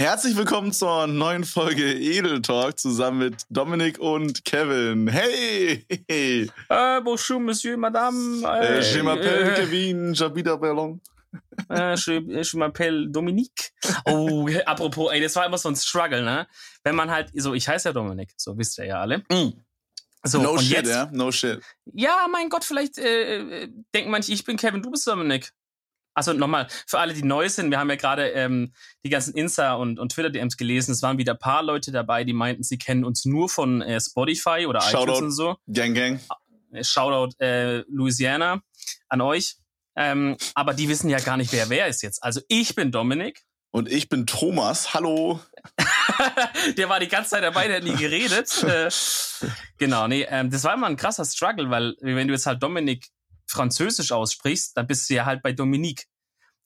[0.00, 5.06] Herzlich willkommen zur neuen Folge Edel Talk zusammen mit Dominik und Kevin.
[5.08, 5.84] Hey!
[6.08, 8.42] Äh, bonjour, monsieur, madame.
[8.42, 11.00] Äh, Äh, je m'appelle äh, Kevin, j'habite à Berlin.
[11.68, 13.74] Äh, je, je m'appelle Dominique.
[14.06, 16.46] Oh, apropos, ey, das war immer so ein Struggle, ne?
[16.82, 19.18] Wenn man halt, so, ich heiße ja Dominik, so wisst ihr ja alle.
[19.30, 19.52] Mm.
[20.24, 21.10] So, no shit, ja?
[21.12, 21.60] No shit.
[21.92, 25.52] ja, mein Gott, vielleicht äh, äh, denken manche, ich bin Kevin, du bist Dominik.
[26.14, 28.72] Also nochmal, für alle, die neu sind, wir haben ja gerade ähm,
[29.04, 30.92] die ganzen Insta- und, und Twitter-DMs gelesen.
[30.92, 34.00] Es waren wieder ein paar Leute dabei, die meinten, sie kennen uns nur von äh,
[34.00, 35.24] Spotify oder iTunes Shoutout.
[35.24, 35.56] und so.
[35.68, 36.20] Gang, gang.
[36.72, 38.62] Äh, Shoutout äh, Louisiana
[39.08, 39.56] an euch.
[39.96, 42.22] Ähm, aber die wissen ja gar nicht, wer wer ist jetzt.
[42.22, 43.42] Also ich bin Dominik.
[43.72, 44.94] Und ich bin Thomas.
[44.94, 45.40] Hallo.
[46.76, 48.64] der war die ganze Zeit dabei, der hat nie geredet.
[48.64, 48.90] äh,
[49.78, 53.08] genau, nee, ähm, das war immer ein krasser Struggle, weil wenn du jetzt halt Dominik
[53.50, 56.06] französisch aussprichst, dann bist du ja halt bei Dominique.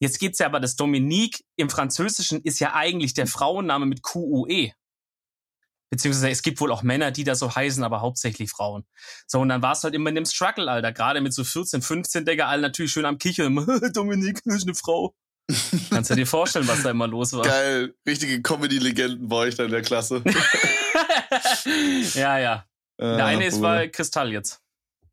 [0.01, 4.73] Jetzt geht's ja aber, das Dominique im Französischen ist ja eigentlich der Frauenname mit Q-U-E.
[5.91, 8.84] Beziehungsweise es gibt wohl auch Männer, die da so heißen, aber hauptsächlich Frauen.
[9.28, 10.92] So, und dann warst du halt immer in dem Struggle, Alter.
[10.92, 13.55] Gerade mit so 14, 15, Digga, alle natürlich schön am Kichern.
[13.95, 15.14] Dominique ist eine Frau.
[15.91, 17.45] Kannst du dir vorstellen, was da immer los war?
[17.45, 17.95] Geil.
[18.08, 20.23] Richtige Comedy-Legenden war ich da in der Klasse.
[22.14, 22.64] ja, ja.
[22.98, 24.64] Der eine ist bei Kristall jetzt.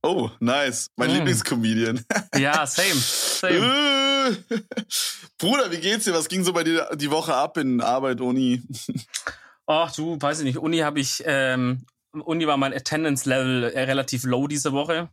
[0.04, 0.88] Oh, nice.
[0.96, 1.14] Mein Mm.
[1.16, 2.04] Lieblingscomedian.
[2.36, 2.96] Ja, same.
[2.96, 4.38] Same.
[5.38, 6.14] Bruder, wie geht's dir?
[6.14, 8.62] Was ging so bei dir die Woche ab in Arbeit, Uni?
[9.68, 10.58] Ach du, weiß ich nicht.
[10.58, 15.10] Uni habe ich, ähm, Uni war mein Attendance-Level äh, relativ low diese Woche.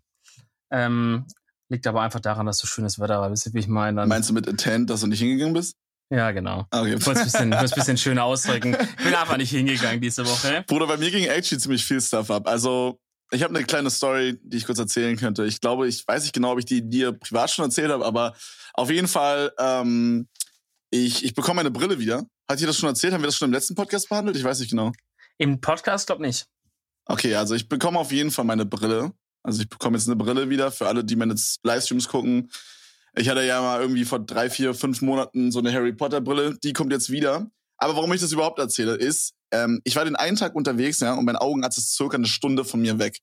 [0.71, 1.27] Ähm,
[1.69, 3.31] liegt aber einfach daran, dass so schönes Wetter war.
[3.31, 4.07] Wisst ihr, wie ich meine?
[4.07, 5.75] Meinst du mit Attend, dass du nicht hingegangen bist?
[6.11, 6.67] ja, genau.
[6.71, 6.95] Ah, Okay.
[6.99, 8.75] Ich wollte es ein bisschen, bisschen schöner ausdrücken.
[8.99, 10.65] Ich bin einfach nicht hingegangen diese Woche.
[10.67, 12.49] Bruder, bei mir ging actually ziemlich viel Stuff ab.
[12.49, 12.99] Also,
[13.31, 15.45] ich habe eine kleine Story, die ich kurz erzählen könnte.
[15.45, 18.35] Ich glaube, ich weiß nicht genau, ob ich die dir privat schon erzählt habe, aber
[18.75, 20.29] auf jeden Fall, ähm,
[20.91, 22.25] ich, ich bekomme meine Brille wieder.
[22.49, 23.13] Hat ihr das schon erzählt?
[23.13, 24.37] Haben wir das schon im letzten Podcast behandelt?
[24.37, 24.93] Ich weiß nicht genau.
[25.37, 26.47] Im Podcast glaub nicht.
[27.05, 29.13] Okay, also ich bekomme auf jeden Fall meine Brille.
[29.43, 32.51] Also ich bekomme jetzt eine Brille wieder für alle, die meine Livestreams gucken.
[33.15, 36.57] Ich hatte ja mal irgendwie vor drei, vier, fünf Monaten so eine Harry Potter Brille.
[36.63, 37.51] Die kommt jetzt wieder.
[37.77, 41.15] Aber warum ich das überhaupt erzähle, ist, ähm, ich war den einen Tag unterwegs, ja,
[41.15, 43.19] und mein Augenarzt ist circa eine Stunde von mir weg,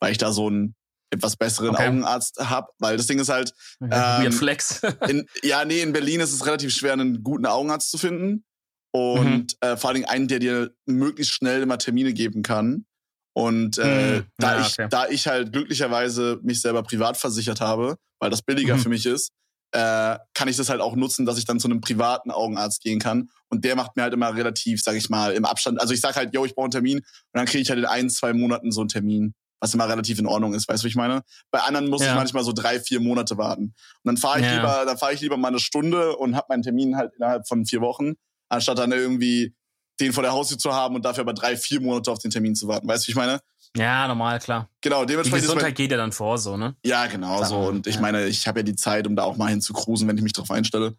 [0.00, 0.74] weil ich da so einen
[1.12, 1.88] etwas besseren Okay.
[1.88, 2.70] Augenarzt hab.
[2.78, 4.80] Weil das Ding ist halt, Weird Ähm, Flex.
[5.08, 8.44] in, ja, nee, in Berlin ist es relativ schwer, einen guten Augenarzt zu finden.
[8.92, 12.86] Und äh, vor allen Dingen einen, der dir möglichst schnell immer Termine geben kann.
[13.32, 14.88] Und äh, Hm, da, ja, ich, okay.
[14.90, 18.80] da ich halt glücklicherweise mich selber privat versichert habe, weil das billiger Mhm.
[18.80, 19.30] für mich ist,
[19.72, 22.98] äh, kann ich das halt auch nutzen, dass ich dann zu einem privaten Augenarzt gehen
[22.98, 23.30] kann.
[23.48, 25.80] Und der macht mir halt immer relativ, sag ich mal, im Abstand.
[25.80, 27.84] Also ich sag halt, yo, ich brauche einen Termin und dann kriege ich halt in
[27.84, 30.90] ein, zwei Monaten so einen Termin, was immer relativ in Ordnung ist, weißt du, was
[30.90, 31.22] ich meine?
[31.50, 32.14] Bei anderen muss ich Ja.
[32.14, 33.64] manchmal so drei, vier Monate warten.
[33.64, 34.54] Und dann fahre ich Ja.
[34.56, 37.66] lieber, dann fahre ich lieber mal eine Stunde und habe meinen Termin halt innerhalb von
[37.66, 38.14] vier Wochen,
[38.48, 39.54] anstatt dann irgendwie
[40.00, 42.54] den vor der Haustür zu haben und dafür aber drei, vier Monate auf den Termin
[42.54, 42.88] zu warten.
[42.88, 43.40] Weißt du, wie ich meine?
[43.76, 44.68] Ja, normal, klar.
[44.80, 46.74] Genau, Die dementsprechend mein, Gesundheit geht ja dann vor, so, ne?
[46.84, 47.58] ja, genau Klar, so.
[47.58, 48.00] Und ich ja.
[48.00, 50.24] meine, ich habe ja die Zeit, um da auch mal hin zu cruisen, wenn ich
[50.24, 50.96] mich drauf einstelle.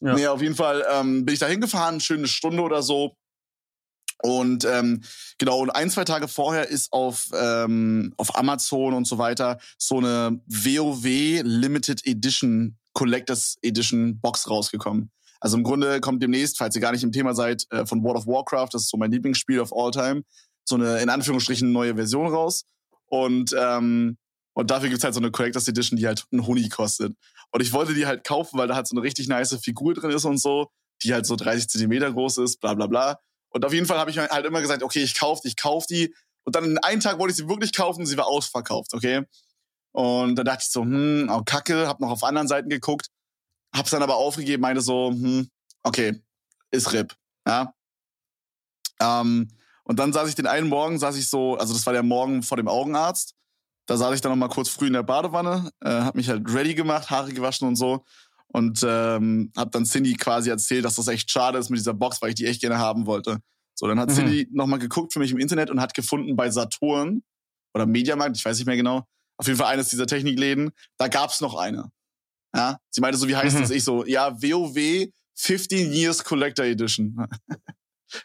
[0.00, 0.14] Ja.
[0.14, 3.16] Nee, auf jeden Fall ähm, bin ich da hingefahren, schöne Stunde oder so.
[4.22, 5.02] Und ähm,
[5.38, 9.98] genau, und ein, zwei Tage vorher ist auf, ähm, auf Amazon und so weiter so
[9.98, 15.10] eine WoW Limited Edition, Collectors Edition Box rausgekommen.
[15.40, 18.18] Also im Grunde kommt demnächst, falls ihr gar nicht im Thema seid, äh, von World
[18.18, 20.22] of Warcraft, das ist so mein Lieblingsspiel of all time,
[20.70, 22.64] so eine in Anführungsstrichen neue Version raus.
[23.06, 24.16] Und, ähm,
[24.54, 27.14] und dafür gibt's halt so eine Collectors Edition, die halt einen Honig kostet.
[27.50, 30.10] Und ich wollte die halt kaufen, weil da halt so eine richtig nice Figur drin
[30.10, 30.70] ist und so,
[31.02, 33.18] die halt so 30 Zentimeter groß ist, bla bla bla.
[33.50, 35.86] Und auf jeden Fall habe ich halt immer gesagt, okay, ich kauf die, ich kauf
[35.86, 36.14] die.
[36.44, 39.24] Und dann einen Tag wollte ich sie wirklich kaufen, sie war ausverkauft, okay?
[39.92, 43.08] Und dann dachte ich so, hm, oh, kacke, hab noch auf anderen Seiten geguckt,
[43.74, 45.48] hab's dann aber aufgegeben, meinte so, hm,
[45.82, 46.22] okay,
[46.70, 47.14] ist RIP,
[47.46, 47.74] ja?
[49.00, 49.48] Ähm,
[49.90, 52.42] und dann saß ich den einen Morgen, saß ich so, also das war der Morgen
[52.44, 53.34] vor dem Augenarzt,
[53.86, 56.48] da saß ich dann noch mal kurz früh in der Badewanne, äh, hab mich halt
[56.54, 58.04] ready gemacht, Haare gewaschen und so
[58.52, 62.22] und ähm, hab dann Cindy quasi erzählt, dass das echt schade ist mit dieser Box,
[62.22, 63.38] weil ich die echt gerne haben wollte.
[63.74, 64.14] So, dann hat Mhm.
[64.14, 67.22] Cindy noch mal geguckt für mich im Internet und hat gefunden bei Saturn
[67.74, 69.04] oder Mediamarkt, ich weiß nicht mehr genau,
[69.38, 71.90] auf jeden Fall eines dieser Technikläden, da gab's noch eine.
[72.54, 73.60] Ja, sie meinte so, wie heißt Mhm.
[73.62, 73.70] das?
[73.70, 77.16] Ich so, ja, WoW 15 Years Collector Edition.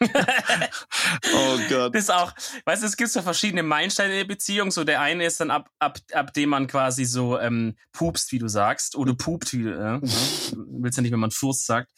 [1.34, 1.94] oh Gott.
[1.94, 2.32] Das ist auch,
[2.64, 4.70] weißt du, es gibt so verschiedene Meilensteine in der Beziehung.
[4.70, 8.38] So der eine ist dann ab, ab, ab dem man quasi so ähm, pupst, wie
[8.38, 10.00] du sagst, oder pupt, wie du, äh,
[10.80, 11.90] willst ja nicht, wenn man Furst sagt.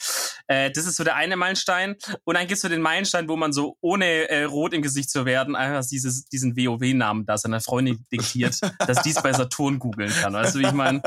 [0.48, 1.96] Äh, das ist so der eine Meilenstein.
[2.24, 5.24] Und dann gibt's so den Meilenstein, wo man so ohne äh, rot im Gesicht zu
[5.24, 10.32] werden, einfach dieses, diesen WoW-Namen da seiner Freundin diktiert, dass dies bei Saturn googeln kann.
[10.32, 11.02] Weißt du, wie ich meine?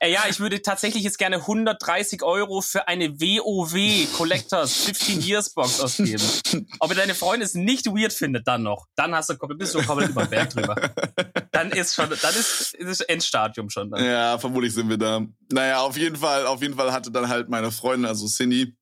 [0.00, 5.50] Äh, ja, ich würde tatsächlich jetzt gerne 130 Euro für eine WoW Collectors 15 Years
[5.50, 6.22] Box ausgeben.
[6.78, 8.86] Ob deine Freundin es nicht weird findet, dann noch.
[8.94, 10.76] Dann hast du, bist du komplett über den Berg drüber.
[11.56, 13.90] Dann ist schon, dann ist, ist Endstadium schon.
[13.90, 14.04] Dann.
[14.04, 15.22] Ja, vermutlich sind wir da.
[15.50, 18.76] Naja, auf jeden Fall, auf jeden Fall hatte dann halt meine Freundin, also Cindy,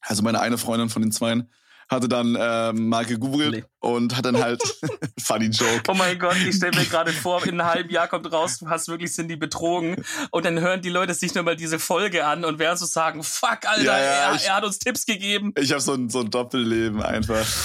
[0.00, 1.50] also meine eine Freundin von den Zweien,
[1.88, 3.64] hatte dann äh, mal gegoogelt nee.
[3.78, 4.60] und hat dann halt
[5.20, 5.82] funny Joke.
[5.88, 8.68] Oh mein Gott, ich stelle mir gerade vor, in einem halben Jahr kommt raus, du
[8.68, 12.58] hast wirklich Cindy betrogen und dann hören die Leute sich nochmal diese Folge an und
[12.58, 15.52] werden so sagen, fuck, Alter, ja, ja, er, ich, er, hat uns Tipps gegeben.
[15.56, 17.46] Ich habe so ein, so ein Doppelleben einfach.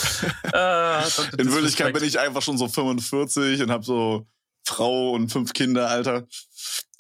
[0.54, 1.04] Äh,
[1.38, 4.28] in Wirklichkeit bin ich einfach schon so 45 und habe so
[4.66, 6.28] Frau und fünf Kinder, Alter.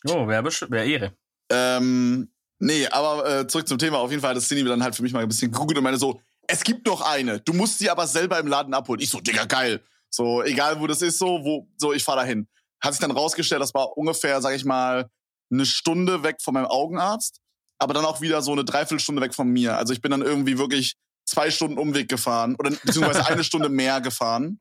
[0.05, 1.13] Oh, wäre wär Ehre.
[1.49, 3.97] Ähm, nee, aber äh, zurück zum Thema.
[3.97, 5.83] Auf jeden Fall hat das Cindy dann halt für mich mal ein bisschen gegoogelt und
[5.83, 7.39] meine so, es gibt noch eine.
[7.39, 9.01] Du musst sie aber selber im Laden abholen.
[9.01, 9.81] Ich so, Digga, geil.
[10.09, 12.47] So, egal wo das ist, so, wo, so, ich fahr dahin.
[12.83, 15.09] Hat sich dann rausgestellt, das war ungefähr, sag ich mal,
[15.51, 17.39] eine Stunde weg von meinem Augenarzt,
[17.79, 19.77] aber dann auch wieder so eine Dreiviertelstunde weg von mir.
[19.77, 20.95] Also ich bin dann irgendwie wirklich
[21.25, 24.59] zwei Stunden Umweg gefahren oder beziehungsweise eine Stunde mehr gefahren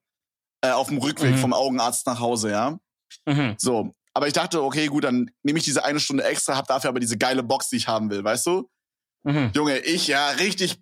[0.62, 1.38] äh, auf dem Rückweg mhm.
[1.38, 2.78] vom Augenarzt nach Hause, ja.
[3.26, 3.54] Mhm.
[3.58, 6.90] So, aber ich dachte, okay, gut, dann nehme ich diese eine Stunde extra, hab dafür
[6.90, 8.68] aber diese geile Box, die ich haben will, weißt du?
[9.24, 9.50] Mhm.
[9.54, 10.80] Junge, ich ja richtig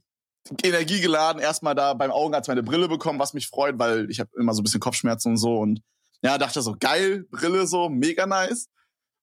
[0.63, 4.55] energiegeladen erstmal da beim Augenarzt meine Brille bekommen, was mich freut, weil ich habe immer
[4.55, 5.81] so ein bisschen Kopfschmerzen und so und
[6.23, 8.69] ja, dachte so, geil, Brille so, mega nice.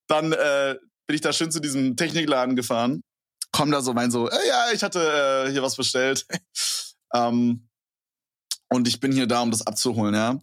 [0.08, 0.76] Dann äh,
[1.06, 3.02] bin ich da schön zu diesem Technikladen gefahren,
[3.52, 6.26] komm da so, mein so, äh, ja, ich hatte äh, hier was bestellt.
[7.14, 7.68] ähm,
[8.68, 10.40] und ich bin hier da, um das abzuholen, ja.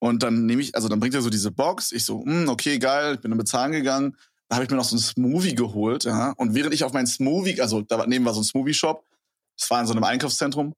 [0.00, 1.92] Und dann nehme ich, also dann bringt er so diese Box.
[1.92, 4.16] Ich so, hm, okay, geil, ich bin dann bezahlen gegangen.
[4.48, 6.32] Da habe ich mir noch so ein Smoothie geholt, ja.
[6.36, 9.04] Und während ich auf meinen Smoothie, also da neben war so ein Smoothie-Shop,
[9.58, 10.72] das war in so einem Einkaufszentrum.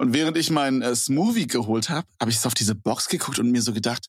[0.00, 3.38] Und während ich meinen äh, Smoothie geholt habe, habe ich so auf diese Box geguckt
[3.38, 4.06] und mir so gedacht,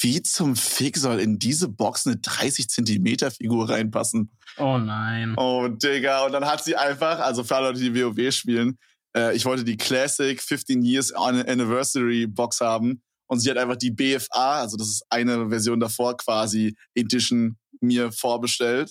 [0.00, 4.30] wie zum Fick soll in diese Box eine 30 Zentimeter Figur reinpassen?
[4.56, 5.34] Oh nein.
[5.36, 6.26] Oh, Digga.
[6.26, 8.78] Und dann hat sie einfach, also für alle Leute, die WoW spielen,
[9.16, 13.02] äh, ich wollte die Classic 15 Years Anniversary Box haben.
[13.28, 18.12] Und sie hat einfach die BFA, also das ist eine Version davor quasi, Edition mir
[18.12, 18.90] vorbestellt.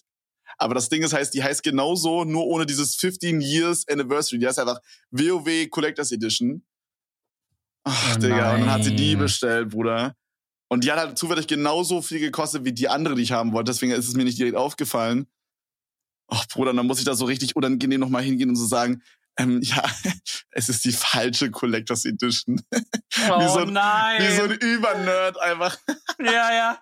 [0.57, 4.39] Aber das Ding ist, heißt, die heißt genauso, nur ohne dieses 15 Years Anniversary.
[4.39, 4.79] Die heißt einfach
[5.11, 6.63] WoW Collectors Edition.
[7.83, 8.55] Ach, oh Digga.
[8.55, 10.15] Und dann hat sie die bestellt, Bruder.
[10.67, 13.71] Und die hat halt zufällig genauso viel gekostet wie die andere, die ich haben wollte.
[13.71, 15.27] Deswegen ist es mir nicht direkt aufgefallen.
[16.27, 19.03] Ach, Bruder, dann muss ich da so richtig unangenehm nochmal hingehen und so sagen,
[19.37, 19.83] ähm, ja,
[20.51, 22.61] es ist die falsche Collectors Edition.
[23.29, 24.21] Oh wie so ein, nein.
[24.21, 25.77] Wie so ein Übernerd einfach.
[26.19, 26.77] Ja, ja.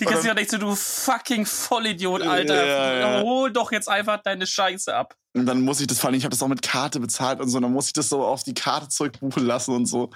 [0.00, 2.66] Die kannst ja nicht so, du fucking Vollidiot, Alter.
[2.66, 3.22] Ja, ja.
[3.22, 5.14] Hol doch jetzt einfach deine Scheiße ab.
[5.32, 7.48] Und dann muss ich das, vor allem, ich habe das auch mit Karte bezahlt und
[7.50, 10.10] so, dann muss ich das so auf die Karte zurückbuchen lassen und so.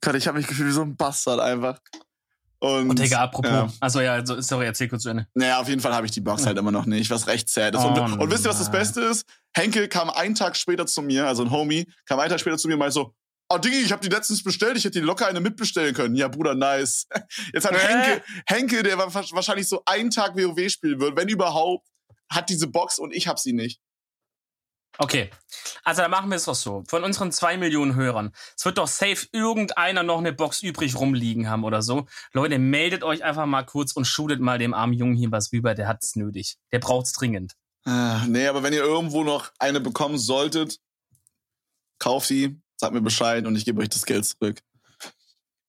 [0.00, 1.78] Gott, ich habe mich gefühlt wie so ein Bastard einfach.
[2.58, 3.50] Und, und Digga, apropos.
[3.50, 3.68] Ja.
[3.80, 5.26] Also ja, also, sorry, erzähl kurz zu Ende.
[5.34, 7.74] Naja, auf jeden Fall habe ich die Box halt immer noch nicht, was recht sad
[7.74, 7.82] ist.
[7.82, 9.26] Oh, und, und, wisst ihr, was das Beste ist?
[9.54, 12.68] Henkel kam einen Tag später zu mir, also ein Homie, kam einen Tag später zu
[12.68, 13.14] mir und meinte so,
[13.48, 16.16] Oh, Diggi, ich habe die letztens bestellt, ich hätte die locker eine mitbestellen können.
[16.16, 17.06] Ja, Bruder, nice.
[17.54, 17.78] Jetzt hat äh?
[17.78, 21.86] Henke, Henke, der wahrscheinlich so einen Tag WoW spielen wird, wenn überhaupt,
[22.28, 23.80] hat diese Box und ich hab sie nicht.
[24.98, 25.30] Okay,
[25.84, 26.84] also dann machen wir es doch so.
[26.88, 31.48] Von unseren zwei Millionen Hörern, es wird doch safe irgendeiner noch eine Box übrig rumliegen
[31.48, 32.06] haben oder so.
[32.32, 35.74] Leute, meldet euch einfach mal kurz und shootet mal dem armen Jungen hier was rüber,
[35.74, 36.56] der hat's nötig.
[36.72, 37.54] Der braucht's dringend.
[37.84, 40.78] Ah, nee, aber wenn ihr irgendwo noch eine bekommen solltet,
[41.98, 44.60] kauft sie, sagt mir Bescheid und ich gebe euch das Geld zurück.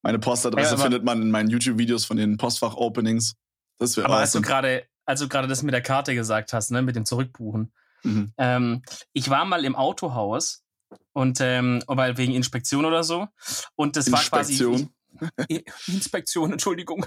[0.01, 3.36] Meine Postadresse ja, findet man in meinen YouTube-Videos von den Postfach-Openings.
[3.77, 4.22] Das wäre Aber awesome.
[4.22, 7.05] als du gerade, als du gerade das mit der Karte gesagt hast, ne, mit dem
[7.05, 7.72] Zurückbuchen,
[8.04, 8.34] Mhm.
[8.38, 8.82] Ähm,
[9.13, 10.63] ich war mal im Autohaus
[11.13, 13.27] und ähm, weil wegen Inspektion oder so
[13.75, 14.72] und das Inspektion.
[14.72, 14.89] war quasi
[15.88, 17.06] Inspektion, Entschuldigung.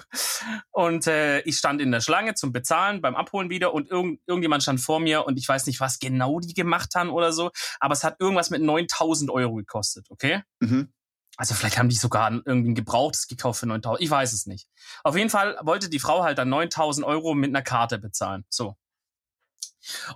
[0.71, 4.63] Und äh, ich stand in der Schlange zum Bezahlen, beim Abholen wieder und irgend, irgendjemand
[4.63, 7.93] stand vor mir und ich weiß nicht, was genau die gemacht haben oder so, aber
[7.93, 10.43] es hat irgendwas mit 9000 Euro gekostet, okay?
[10.61, 10.93] Mhm.
[11.37, 14.69] Also vielleicht haben die sogar irgendwie ein Gebrauchtes gekauft für 9000, ich weiß es nicht.
[15.05, 18.77] Auf jeden Fall wollte die Frau halt dann 9000 Euro mit einer Karte bezahlen, so.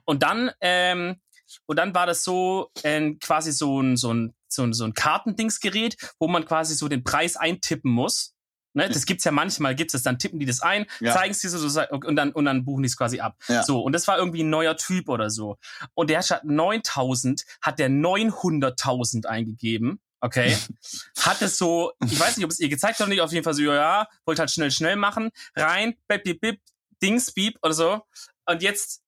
[0.05, 1.21] Und dann, ähm,
[1.67, 4.95] und dann war das so äh, quasi so ein, so ein, so ein, so ein
[4.95, 8.35] Kartendingsgerät, wo man quasi so den Preis eintippen muss.
[8.77, 11.13] Ne, das gibt's ja manchmal, gibt's das, dann tippen die das ein, ja.
[11.13, 13.37] zeigen es dir so und dann, und dann buchen die es quasi ab.
[13.47, 13.63] Ja.
[13.63, 15.59] So, und das war irgendwie ein neuer Typ oder so.
[15.95, 20.01] Und der hat 9000, hat der 900.000 eingegeben.
[20.21, 20.57] Okay.
[21.21, 23.45] hat es so, ich weiß nicht, ob es ihr gezeigt hat oder nicht, auf jeden
[23.45, 26.61] Fall so, ja, wollte halt schnell, schnell machen, rein, bip, bip, bip,
[27.01, 28.03] Dings, beep oder so.
[28.47, 29.04] Und jetzt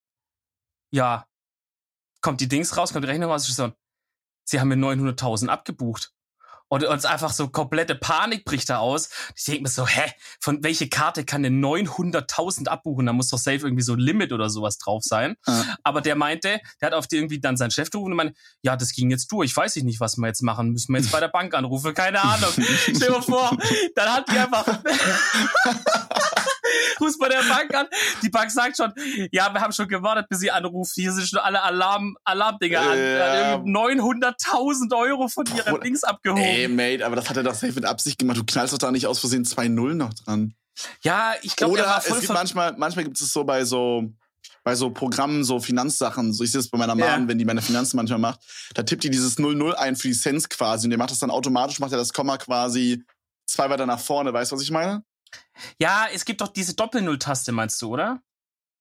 [0.91, 1.27] ja,
[2.21, 3.73] kommt die Dings raus, kommt die Rechnung raus, ich so,
[4.45, 6.13] sie haben mir 900.000 abgebucht.
[6.69, 9.09] Und uns einfach so komplette Panik bricht da aus.
[9.37, 13.07] Ich denke mir so, hä, von welche Karte kann denn 900.000 abbuchen?
[13.07, 15.37] Da muss doch safe irgendwie so ein Limit oder sowas drauf sein.
[15.47, 15.77] Ja.
[15.85, 18.77] Aber der meinte, der hat auf die irgendwie dann seinen Chef gerufen und meinte, ja,
[18.77, 19.57] das ging jetzt durch.
[19.57, 20.71] Weiß ich nicht, was wir jetzt machen.
[20.71, 21.95] Müssen wir jetzt bei der Bank anrufen?
[21.95, 22.51] Keine Ahnung.
[22.57, 23.57] Stell dir vor,
[23.95, 24.67] dann hat die einfach
[27.01, 27.87] rufst bei der Bank an.
[28.23, 28.93] Die Bank sagt schon,
[29.33, 30.93] ja, wir haben schon gewartet, bis sie anruft.
[30.95, 32.99] Hier sind schon alle Alarm, Alarmdinger an.
[32.99, 33.55] Ja.
[33.57, 36.43] 900.000 Euro von ihren Dings abgehoben.
[36.43, 38.39] Ey, Mate, aber das hat er doch safe mit Absicht gemacht.
[38.39, 40.55] Du knallst doch da nicht aus Versehen 2-0 noch dran.
[41.03, 44.13] Ja, ich glaube, Oder es gibt manchmal, manchmal gibt es so bei so,
[44.63, 47.29] bei so Programmen, so Finanzsachen, so ich sehe es bei meiner Mom, yeah.
[47.29, 48.41] wenn die meine Finanzen manchmal macht,
[48.75, 51.31] da tippt die dieses 00 ein für die Cents quasi und der macht das dann
[51.31, 53.05] automatisch, macht er das Komma quasi
[53.47, 55.03] zwei weiter nach vorne, weißt du, was ich meine?
[55.79, 58.23] Ja, es gibt doch diese Doppel-Null-Taste, meinst du, oder?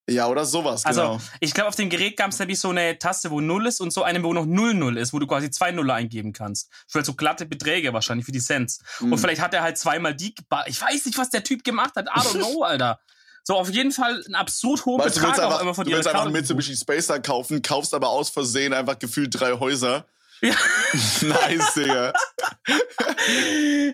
[0.08, 1.14] Ja, oder sowas, also, genau.
[1.14, 3.82] Also, ich glaube, auf dem Gerät gab es nämlich so eine Taste, wo 0 ist
[3.82, 6.70] und so eine, wo noch 00 ist, wo du quasi zwei Nuller eingeben kannst.
[6.88, 8.82] Für so glatte Beträge wahrscheinlich, für die Cents.
[9.00, 9.14] Mhm.
[9.14, 10.36] Und vielleicht hat er halt zweimal die,
[10.68, 13.00] ich weiß nicht, was der Typ gemacht hat, I don't know, Alter.
[13.44, 15.92] So, auf jeden Fall ein absurd hoher weißt, Betrag du einfach, auch immer von Du
[15.92, 20.06] willst einfach Mitsubishi Spacer kaufen, kaufst aber aus Versehen einfach gefühlt drei Häuser.
[20.42, 20.56] Ja.
[21.22, 22.14] nice, Digga.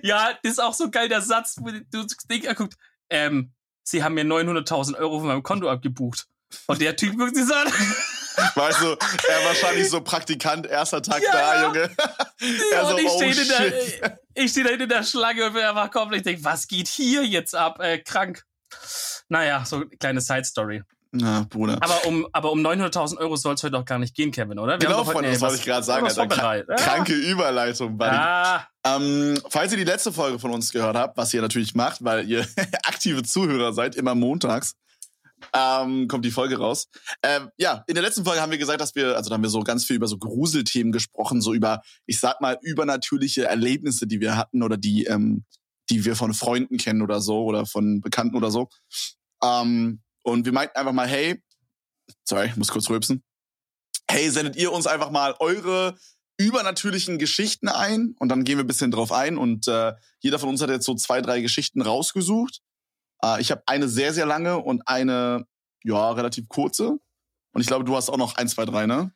[0.01, 2.75] ja, das ist auch so geil, der Satz, wo du Ding anguckt.
[3.09, 3.51] Ähm,
[3.83, 6.27] sie haben mir 900.000 Euro von meinem Konto abgebucht.
[6.67, 7.71] Und der Typ guckt sich an.
[8.55, 11.95] Weißt du, er wahrscheinlich so Praktikant, erster Tag ja, da, Junge.
[12.71, 15.91] er so, ich oh, stehe der, ich steh da in der Schlange und bin einfach
[15.91, 17.79] komplett, ich denke, was geht hier jetzt ab?
[17.79, 18.45] Äh, krank.
[19.29, 20.83] Naja, so eine kleine Side-Story.
[21.13, 21.77] Na, Bruder.
[21.81, 24.79] Aber um, aber um 900.000 Euro soll es heute doch gar nicht gehen, Kevin, oder?
[24.79, 26.05] Wir genau, Freunde, das wollte ich gerade sagen.
[26.05, 26.27] Alter.
[26.27, 26.75] Krank, ja.
[26.75, 28.15] Kranke Überleitung, Buddy.
[28.15, 28.67] Ah.
[28.85, 32.29] Ähm, falls ihr die letzte Folge von uns gehört habt, was ihr natürlich macht, weil
[32.29, 32.47] ihr
[32.85, 34.75] aktive Zuhörer seid, immer montags,
[35.53, 36.87] ähm, kommt die Folge raus.
[37.23, 39.49] Ähm, ja, in der letzten Folge haben wir gesagt, dass wir, also da haben wir
[39.49, 44.21] so ganz viel über so Gruselthemen gesprochen, so über, ich sag mal, übernatürliche Erlebnisse, die
[44.21, 45.43] wir hatten oder die, ähm,
[45.89, 48.69] die wir von Freunden kennen oder so oder von Bekannten oder so.
[49.43, 51.41] Ähm, und wir meinten einfach mal, hey,
[52.23, 53.23] sorry, ich muss kurz rülpsen.
[54.09, 55.95] Hey, sendet ihr uns einfach mal eure
[56.37, 60.49] übernatürlichen Geschichten ein und dann gehen wir ein bisschen drauf ein und äh, jeder von
[60.49, 62.61] uns hat jetzt so zwei, drei Geschichten rausgesucht.
[63.23, 65.45] Äh, ich habe eine sehr, sehr lange und eine,
[65.83, 66.97] ja, relativ kurze.
[67.53, 69.13] Und ich glaube, du hast auch noch ein, zwei, drei, ne?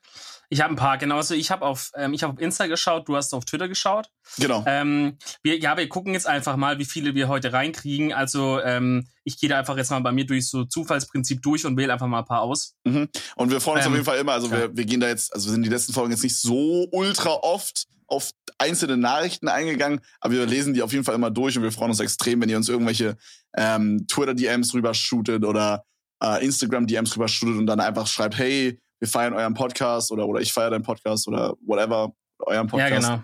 [0.49, 1.17] Ich habe ein paar, genau.
[1.17, 4.09] Also ich habe auf, ähm, ich hab auf Insta geschaut, du hast auf Twitter geschaut.
[4.37, 4.63] Genau.
[4.67, 8.13] Ähm, wir, ja, wir gucken jetzt einfach mal, wie viele wir heute reinkriegen.
[8.13, 11.77] Also ähm, ich gehe da einfach jetzt mal bei mir durch so Zufallsprinzip durch und
[11.77, 12.75] wähle einfach mal ein paar aus.
[12.83, 13.09] Mhm.
[13.35, 14.33] Und wir freuen uns ähm, auf jeden Fall immer.
[14.33, 14.57] Also ja.
[14.57, 17.29] wir, wir gehen da jetzt, also wir sind die letzten Folgen jetzt nicht so ultra
[17.29, 21.63] oft auf einzelne Nachrichten eingegangen, aber wir lesen die auf jeden Fall immer durch und
[21.63, 23.17] wir freuen uns extrem, wenn ihr uns irgendwelche
[23.57, 25.83] ähm, Twitter-DMs rübershootet oder
[26.21, 30.53] äh, Instagram-DMs rübershootet und dann einfach schreibt, hey, wir feiern euren Podcast oder, oder ich
[30.53, 32.91] feiere deinen Podcast oder whatever, euren Podcast.
[32.91, 33.23] Ja, genau.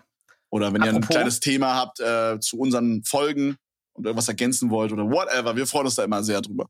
[0.50, 0.94] Oder wenn Apropos.
[0.94, 3.56] ihr ein kleines Thema habt äh, zu unseren Folgen
[3.94, 6.68] und irgendwas ergänzen wollt oder whatever, wir freuen uns da immer sehr drüber.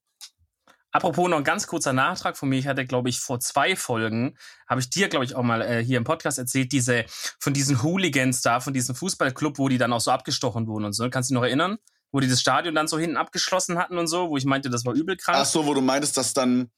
[0.93, 2.59] Apropos noch ein ganz kurzer Nachtrag von mir.
[2.59, 5.83] Ich hatte, glaube ich, vor zwei Folgen, habe ich dir, glaube ich, auch mal äh,
[5.83, 7.05] hier im Podcast erzählt, diese
[7.39, 10.93] von diesen Hooligans da, von diesem Fußballclub, wo die dann auch so abgestochen wurden und
[10.93, 11.09] so.
[11.09, 11.77] Kannst du dich noch erinnern?
[12.11, 14.83] Wo die das Stadion dann so hinten abgeschlossen hatten und so, wo ich meinte, das
[14.85, 15.37] war übel krank.
[15.39, 16.69] Ach so, wo du meintest, dass dann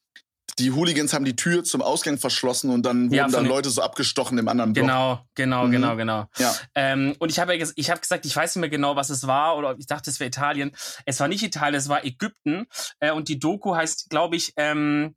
[0.60, 3.82] die Hooligans haben die Tür zum Ausgang verschlossen und dann wurden ja, dann Leute so
[3.82, 4.86] abgestochen im anderen Block.
[4.86, 5.72] Genau, genau, mhm.
[5.72, 6.26] genau, genau.
[6.38, 6.56] Ja.
[6.76, 9.26] Ähm, und ich habe ja ich hab gesagt, ich weiß nicht mehr genau, was es
[9.28, 10.76] war oder ich dachte, es wäre Italien.
[11.06, 12.66] Es war nicht Italien, es war Ägypten.
[13.00, 15.16] Äh, und die Doku heißt, glaube ich, ähm,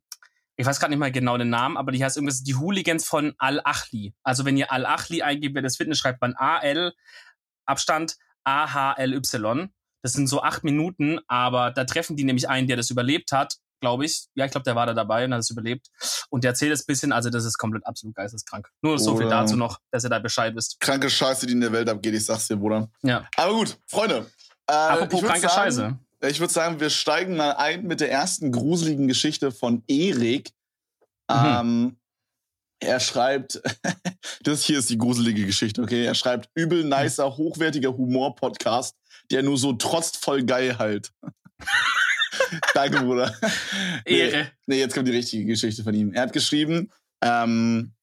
[0.55, 3.33] ich weiß gerade nicht mal genau den Namen, aber die heißt irgendwas die Hooligans von
[3.37, 4.13] Al-Achli.
[4.23, 6.93] Also wenn ihr Al-Achli eingebt, wer das Fitness schreibt man A-L
[7.67, 9.69] Abstand A-H-L-Y.
[10.01, 13.57] Das sind so acht Minuten, aber da treffen die nämlich einen, der das überlebt hat
[13.79, 14.27] glaube ich.
[14.35, 15.87] Ja, ich glaube, der war da dabei und hat es überlebt.
[16.29, 18.69] Und der erzählt es bisschen, also das ist komplett absolut geisteskrank.
[18.81, 20.79] Nur so viel dazu noch, dass ihr da Bescheid wisst.
[20.79, 22.89] Kranke Scheiße, die in der Welt abgeht, ich sag's dir, Bruder.
[23.03, 23.27] Ja.
[23.35, 24.25] Aber gut, Freunde.
[24.67, 25.99] Äh, Apropos kranke sagen, Scheiße.
[26.21, 30.51] Ich würde sagen, wir steigen mal ein mit der ersten gruseligen Geschichte von Erik.
[31.29, 31.35] Mhm.
[31.35, 31.97] Ähm,
[32.79, 33.61] er schreibt,
[34.43, 36.05] das hier ist die gruselige Geschichte, okay?
[36.05, 38.95] Er schreibt, übel nicer, hochwertiger Humor-Podcast,
[39.31, 41.11] der nur so trotzt voll geil halt.
[42.73, 43.33] Danke, Bruder.
[44.05, 44.37] Ehre.
[44.37, 46.13] Nee, nee, jetzt kommt die richtige Geschichte von ihm.
[46.13, 46.91] Er hat geschrieben,
[47.23, 47.93] ähm,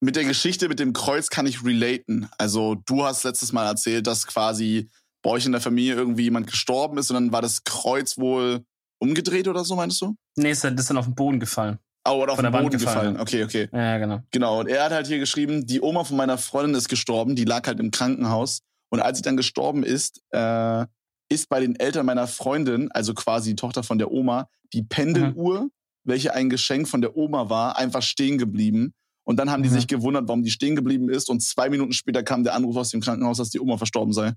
[0.00, 2.28] mit der Geschichte mit dem Kreuz kann ich relaten.
[2.38, 4.90] Also du hast letztes Mal erzählt, dass quasi
[5.22, 8.64] bei euch in der Familie irgendwie jemand gestorben ist und dann war das Kreuz wohl
[8.98, 10.14] umgedreht oder so, meinst du?
[10.36, 11.78] Nee, das ist dann auf den Boden gefallen.
[12.06, 13.14] Oh, oder auf den Boden gefallen.
[13.14, 13.20] gefallen.
[13.20, 13.68] Okay, okay.
[13.72, 14.20] Ja, genau.
[14.30, 14.60] Genau.
[14.60, 17.66] Und er hat halt hier geschrieben, die Oma von meiner Freundin ist gestorben, die lag
[17.66, 18.60] halt im Krankenhaus.
[18.90, 20.84] Und als sie dann gestorben ist, äh,
[21.28, 25.62] ist bei den Eltern meiner Freundin, also quasi die Tochter von der Oma, die Pendeluhr,
[25.62, 25.70] mhm.
[26.04, 28.94] welche ein Geschenk von der Oma war, einfach stehen geblieben.
[29.24, 31.30] Und dann haben die sich gewundert, warum die stehen geblieben ist.
[31.30, 34.34] Und zwei Minuten später kam der Anruf aus dem Krankenhaus, dass die Oma verstorben sei.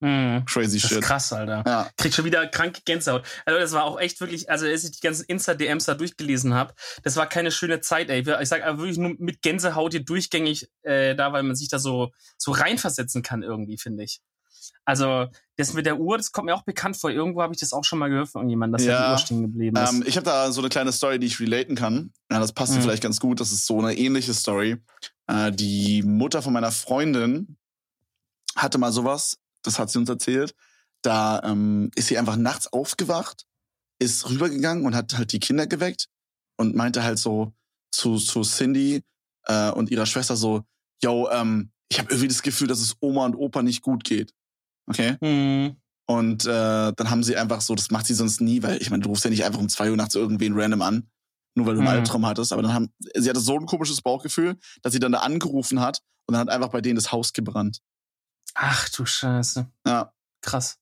[0.00, 0.44] Mhm.
[0.44, 0.98] Crazy Das shit.
[0.98, 1.62] ist krass, Alter.
[1.66, 1.88] Ja.
[1.96, 3.24] Krieg schon wieder kranke Gänsehaut.
[3.46, 6.74] Also das war auch echt wirklich, also als ich die ganzen Insta-DMs da durchgelesen habe,
[7.02, 8.20] das war keine schöne Zeit, ey.
[8.42, 11.78] Ich sag aber wirklich nur mit Gänsehaut hier durchgängig äh, da, weil man sich da
[11.78, 14.20] so, so reinversetzen kann irgendwie, finde ich.
[14.84, 17.10] Also das mit der Uhr, das kommt mir auch bekannt vor.
[17.10, 19.06] Irgendwo habe ich das auch schon mal gehört von irgendjemandem, dass da Ja.
[19.06, 19.92] die Uhr stehen geblieben ist.
[19.92, 22.12] Ähm, ich habe da so eine kleine Story, die ich relaten kann.
[22.30, 22.82] Ja, das passt Mhm.
[22.82, 23.40] vielleicht ganz gut.
[23.40, 24.76] Das ist so eine ähnliche Story.
[25.26, 27.56] Äh, die Mutter von meiner Freundin
[28.54, 30.54] hatte mal sowas, das hat sie uns erzählt.
[31.02, 33.46] Da ähm, ist sie einfach nachts aufgewacht,
[33.98, 36.08] ist rübergegangen und hat halt die Kinder geweckt
[36.56, 37.52] und meinte halt so
[37.90, 39.02] zu, zu Cindy
[39.44, 40.62] äh, und ihrer Schwester so,
[41.02, 44.32] yo, ähm, ich habe irgendwie das Gefühl, dass es Oma und Opa nicht gut geht.
[44.86, 45.16] Okay?
[45.20, 45.76] Hm.
[46.08, 49.02] Und äh, dann haben sie einfach so, das macht sie sonst nie, weil ich meine,
[49.02, 51.10] du rufst ja nicht einfach um zwei Uhr nachts irgendwen random an,
[51.56, 51.96] nur weil du einen Mhm.
[51.98, 52.52] Albtraum hattest.
[52.52, 56.00] Aber dann haben, sie hatte so ein komisches Bauchgefühl, dass sie dann da angerufen hat
[56.26, 57.80] und dann hat einfach bei denen das Haus gebrannt.
[58.54, 59.68] Ach du Scheiße.
[59.86, 60.12] Ja,
[60.42, 60.78] Krass.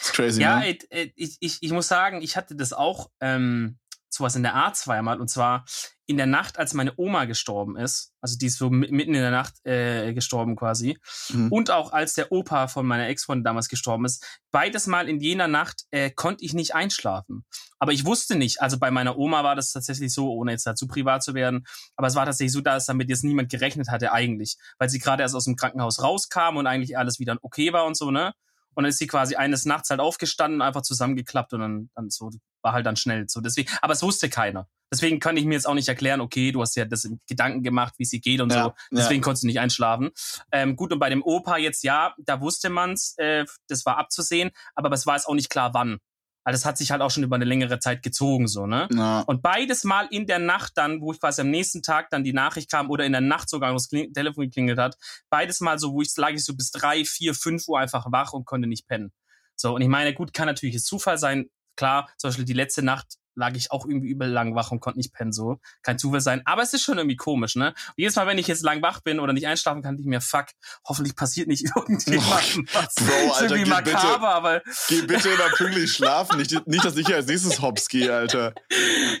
[0.00, 0.76] ist crazy, Ja, ne?
[1.14, 3.78] ich, ich, ich muss sagen, ich hatte das auch ähm,
[4.08, 5.20] sowas in der Art zweimal.
[5.20, 5.64] Und zwar
[6.08, 8.14] in der Nacht, als meine Oma gestorben ist.
[8.22, 10.98] Also die ist so mi- mitten in der Nacht äh, gestorben quasi.
[11.28, 11.52] Mhm.
[11.52, 14.24] Und auch als der Opa von meiner Ex-Freundin damals gestorben ist.
[14.50, 17.44] Beides Mal in jener Nacht äh, konnte ich nicht einschlafen.
[17.78, 20.88] Aber ich wusste nicht, also bei meiner Oma war das tatsächlich so, ohne jetzt dazu
[20.88, 24.56] privat zu werden, aber es war tatsächlich so, dass damit jetzt niemand gerechnet hatte eigentlich,
[24.78, 27.96] weil sie gerade erst aus dem Krankenhaus rauskam und eigentlich alles wieder okay war und
[27.96, 28.32] so, ne?
[28.74, 32.30] Und dann ist sie quasi eines Nachts halt aufgestanden, einfach zusammengeklappt und dann, dann so,
[32.62, 33.40] war halt dann schnell so.
[33.40, 34.68] Deswegen, aber es wusste keiner.
[34.92, 37.62] Deswegen kann ich mir jetzt auch nicht erklären, okay, du hast ja das in Gedanken
[37.62, 38.68] gemacht, wie sie geht und Ja, so.
[38.68, 38.74] ja.
[38.92, 40.10] Deswegen konntest du nicht einschlafen.
[40.50, 44.50] Ähm, gut, und bei dem Opa jetzt ja, da wusste man's, äh, das war abzusehen,
[44.74, 45.98] aber es war jetzt auch nicht klar, wann.
[46.44, 48.88] Also das hat sich halt auch schon über eine längere Zeit gezogen, so, ne?
[48.94, 49.20] Ja.
[49.26, 52.32] Und beides Mal in der Nacht dann, wo ich quasi am nächsten Tag dann die
[52.32, 54.96] Nachricht kam oder in der Nacht sogar noch das Telefon geklingelt hat,
[55.28, 58.32] beides Mal so, wo ich lag ich so bis drei, vier, fünf Uhr einfach wach
[58.32, 59.12] und konnte nicht pennen.
[59.56, 61.50] So, und ich meine, gut, kann natürlich jetzt Zufall sein.
[61.76, 64.98] Klar, zum Beispiel die letzte Nacht lag ich auch irgendwie übel lang wach und konnte
[64.98, 65.58] nicht pennen, so.
[65.82, 66.42] Kein Zufall sein.
[66.44, 67.68] Aber es ist schon irgendwie komisch, ne?
[67.68, 70.08] Und jedes Mal, wenn ich jetzt lang wach bin oder nicht einschlafen kann, denke ich
[70.08, 70.46] mir, fuck,
[70.86, 72.94] hoffentlich passiert nicht irgendjemandem was.
[72.96, 76.38] Bro, Alter, irgendwie geh bitte- makaber, aber Geh bitte immer pünktlich schlafen.
[76.38, 78.52] Nicht, nicht, dass ich hier als nächstes hops gehe, Alter.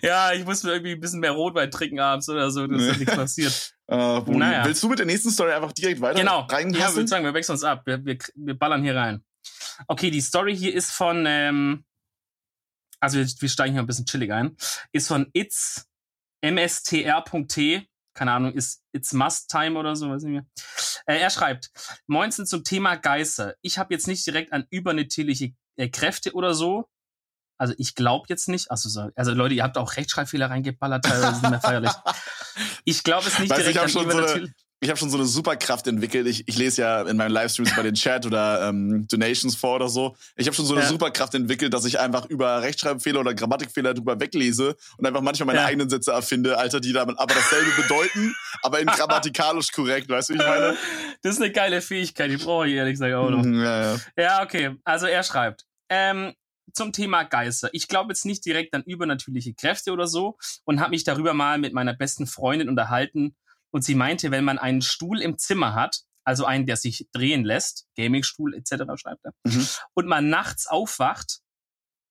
[0.02, 2.92] ja, ich muss mir irgendwie ein bisschen mehr Rotwein trinken abends oder so, dass Nee.
[2.98, 3.74] nichts passiert.
[3.86, 4.64] Boni, Naja.
[4.66, 6.40] Willst du mit der nächsten Story einfach direkt weiter Genau.
[6.50, 6.96] Ja, reinpassen?
[6.96, 7.82] würde sagen, wir wechseln uns ab.
[7.86, 9.24] Wir, wir, wir ballern hier rein.
[9.86, 11.84] Okay, die Story hier ist von, ähm,
[13.00, 14.56] also wir, wir steigen hier ein bisschen chillig ein,
[14.92, 15.86] ist von it's
[16.42, 20.46] mstr.t, keine Ahnung, ist it's must time oder so, weiß nicht mehr.
[21.06, 21.70] Äh, er schreibt,
[22.06, 23.54] Moinsen zum Thema Geister.
[23.62, 26.88] Ich habe jetzt nicht direkt an übernatürliche äh, Kräfte oder so.
[27.58, 28.70] Also ich glaube jetzt nicht.
[28.70, 31.92] Also, so, also Leute, ihr habt auch Rechtschreibfehler reingeballert, teilweise nicht mehr feierlich.
[32.84, 34.52] Ich glaube es nicht ich direkt hab an schon so eine-.
[34.80, 36.26] Ich habe schon so eine Superkraft entwickelt.
[36.28, 39.88] Ich, ich lese ja in meinen Livestreams bei den Chat oder ähm, Donations vor oder
[39.88, 40.16] so.
[40.36, 40.88] Ich habe schon so eine Ja.
[40.88, 45.58] Superkraft entwickelt, dass ich einfach über Rechtschreibfehler oder Grammatikfehler drüber weglese und einfach manchmal meine
[45.60, 45.66] Ja.
[45.66, 50.08] eigenen Sätze erfinde, Alter, die dann aber dasselbe bedeuten, aber in grammatikalisch korrekt.
[50.08, 50.76] Weißt du, wie ich meine?
[51.22, 53.42] Das ist eine geile Fähigkeit, die brauche ich ehrlich gesagt auch noch.
[53.42, 54.00] Mhm, ja, ja.
[54.16, 54.76] Ja, okay.
[54.84, 56.34] Also er schreibt, ähm,
[56.72, 57.70] zum Thema Geister.
[57.72, 61.58] Ich glaube jetzt nicht direkt an übernatürliche Kräfte oder so und habe mich darüber mal
[61.58, 63.34] mit meiner besten Freundin unterhalten
[63.70, 67.44] und sie meinte, wenn man einen Stuhl im Zimmer hat, also einen, der sich drehen
[67.44, 68.84] lässt, Gamingstuhl etc.
[68.96, 69.66] schreibt er, Mhm.
[69.94, 71.40] und man nachts aufwacht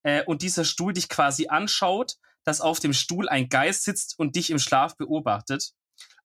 [0.04, 4.36] äh, und dieser Stuhl dich quasi anschaut, dass auf dem Stuhl ein Geist sitzt und
[4.36, 5.72] dich im Schlaf beobachtet.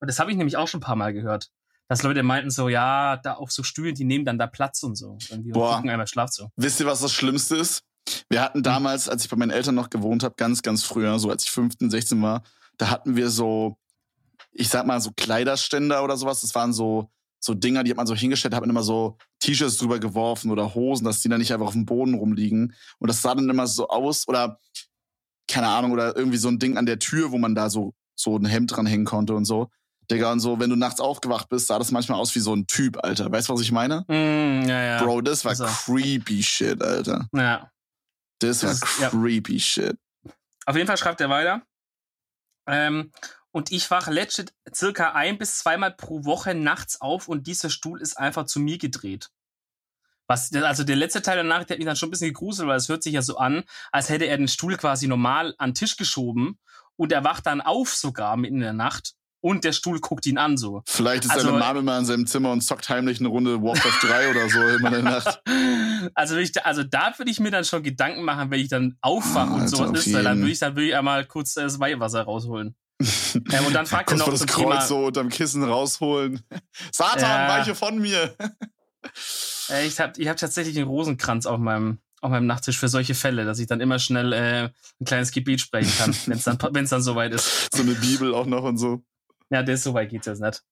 [0.01, 1.51] Und das habe ich nämlich auch schon ein paar Mal gehört.
[1.89, 4.95] Dass Leute meinten so, ja, da auf so Stühlen, die nehmen dann da Platz und
[4.97, 5.19] so.
[5.31, 5.77] Und Boah.
[5.77, 6.49] gucken einmal Schlaf zu.
[6.57, 7.83] Wisst ihr, was das Schlimmste ist?
[8.31, 11.29] Wir hatten damals, als ich bei meinen Eltern noch gewohnt habe, ganz, ganz früher, so
[11.31, 12.43] als ich 15, 16 war,
[12.79, 13.77] da hatten wir so,
[14.53, 16.41] ich sag mal, so Kleiderständer oder sowas.
[16.43, 17.11] Das waren so,
[17.41, 20.75] so Dinger, die hat man so hingestellt, hat man immer so T-Shirts drüber geworfen oder
[20.75, 22.75] Hosen, dass die dann nicht einfach auf dem Boden rumliegen.
[22.99, 24.59] Und das sah dann immer so aus, oder
[25.49, 28.37] keine Ahnung, oder irgendwie so ein Ding an der Tür, wo man da so, so
[28.37, 29.71] ein Hemd dran hängen konnte und so.
[30.11, 32.67] Digga, und so, wenn du nachts aufgewacht bist, sah das manchmal aus wie so ein
[32.67, 33.31] Typ, Alter.
[33.33, 34.01] Weißt du, was ich meine?
[34.09, 35.03] Mm, ja, ja.
[35.05, 35.65] Bro, das war Also.
[35.65, 37.29] creepy shit, Alter.
[37.35, 37.71] Ja.
[38.41, 39.09] Das war Das ist- ja.
[39.11, 39.97] creepy shit.
[40.67, 41.63] Auf jeden Fall schreibt er weiter.
[42.67, 43.11] Ähm,
[43.53, 48.01] und ich wache legit circa ein bis zweimal pro Woche nachts auf und dieser Stuhl
[48.01, 49.31] ist einfach zu mir gedreht.
[50.29, 52.77] Was, also der letzte Teil der Nachricht hat mich dann schon ein bisschen gegruselt, weil
[52.79, 55.75] es hört sich ja so an, als hätte er den Stuhl quasi normal an den
[55.75, 56.59] Tisch geschoben
[56.97, 60.39] und er wacht dann auf sogar mitten in der Nacht und der Stuhl guckt ihn
[60.39, 60.83] an so.
[60.87, 63.99] Vielleicht ist Also- seine Mom immer in seinem Zimmer und zockt heimlich eine Runde Warcraft
[64.09, 65.43] 3 oder so immer in der Nacht.
[66.15, 68.97] Also, ich, da- also da würde ich mir dann schon Gedanken machen, wenn ich dann
[69.01, 72.23] aufwache Ah, und sowas ist, dann würde ich, dann würde ich einmal kurz das Weihwasser
[72.23, 72.77] rausholen.
[73.35, 76.41] Ähm, und dann fragt er noch das zum Kreuz Thema, so unterm Kissen rausholen.
[76.93, 77.49] Satan, Ja.
[77.49, 78.35] weiche von mir.
[79.71, 83.15] äh, ich habe ich hab tatsächlich einen Rosenkranz auf meinem, auf meinem Nachttisch für solche
[83.15, 86.59] Fälle, dass ich dann immer schnell äh, ein kleines Gebet sprechen kann, wenn es dann,
[86.73, 87.69] wenn's dann soweit ist.
[87.75, 89.03] so eine Bibel auch noch und so.
[89.51, 90.63] Ja, das so weit geht's jetzt nicht.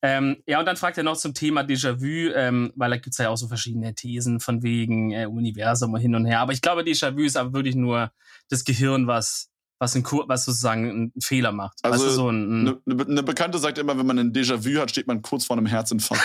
[0.00, 3.28] Ähm, ja, und dann fragt er noch zum Thema Déjà-vu, ähm, weil da gibt's ja
[3.30, 6.38] auch so verschiedene Thesen von wegen äh, Universum und hin und her.
[6.38, 8.12] Aber ich glaube, Déjà-vu ist aber wirklich nur
[8.48, 9.50] das Gehirn, was
[9.82, 11.78] was, ein, was sozusagen einen Fehler macht.
[11.82, 14.90] Also, du, so ein, ein Eine, eine Bekannte sagt immer, wenn man ein Déjà-vu hat,
[14.90, 16.22] steht man kurz vor einem Herzinfarkt.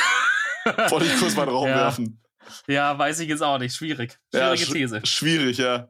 [0.92, 1.76] Wollte ich kurz mal Raum Ja.
[1.76, 2.22] werfen.
[2.68, 3.76] Ja, weiß ich jetzt auch nicht.
[3.76, 4.18] Schwierig.
[4.34, 5.02] Ja, Schwierige sch- These.
[5.06, 5.90] Schwierig, ja.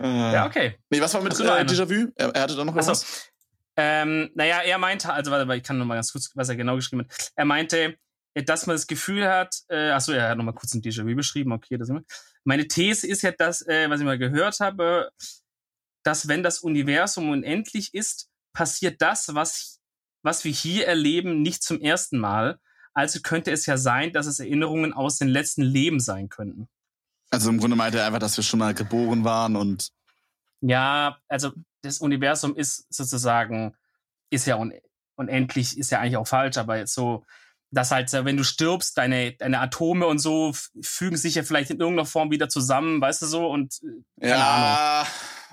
[0.00, 0.78] Äh, Ja, okay.
[0.90, 1.42] Nee, was war mit äh?
[1.64, 2.12] Déjà-vu?
[2.16, 3.30] Er, er hatte da noch was?
[3.76, 6.56] Ähm, naja, er meinte, also warte, warte, ich kann noch mal ganz kurz, was er
[6.56, 7.30] genau geschrieben hat.
[7.36, 7.96] Er meinte,
[8.34, 11.14] äh, dass man das Gefühl hat, äh, achso, er hat noch mal kurz ein Déjà-vu
[11.14, 12.02] beschrieben, okay, das immer.
[12.44, 15.10] Meine These ist ja, dass, äh, was ich mal gehört habe,
[16.08, 19.78] dass wenn das Universum unendlich ist, passiert das, was,
[20.22, 22.58] was wir hier erleben, nicht zum ersten Mal.
[22.94, 26.66] Also könnte es ja sein, dass es Erinnerungen aus den letzten Leben sein könnten.
[27.28, 29.90] Also im Grunde meinte er einfach, dass wir schon mal geboren waren und
[30.62, 33.76] Ja, also das Universum ist sozusagen,
[34.30, 34.72] ist ja un
[35.14, 37.26] unendlich, ist ja eigentlich auch falsch, aber jetzt so,
[37.70, 41.70] dass halt, äh, wenn du stirbst, deine, deine Atome und so fügen sich ja vielleicht
[41.70, 43.74] in irgendeiner Form wieder zusammen, weißt du so, und
[44.20, 45.06] äh, keine ja,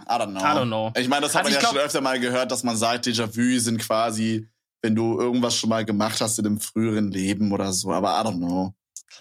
[0.07, 0.39] I don't know.
[0.39, 0.93] I don't know.
[0.97, 2.77] Ich meine, das hat Also man ich ja glaub- schon öfter mal gehört, dass man
[2.77, 4.47] sagt, Déjà-vu sind quasi,
[4.81, 8.23] wenn du irgendwas schon mal gemacht hast in einem früheren Leben oder so, aber I
[8.25, 8.73] don't know.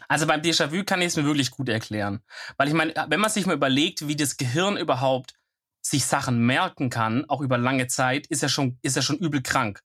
[0.08, 2.20] Also beim Déjà-vu kann ich es mir wirklich gut erklären.
[2.56, 5.34] Weil ich meine, wenn man sich mal überlegt, wie das Gehirn überhaupt
[5.80, 9.42] sich Sachen merken kann, auch über lange Zeit, ist ja schon, ist ja schon übel
[9.42, 9.80] krank.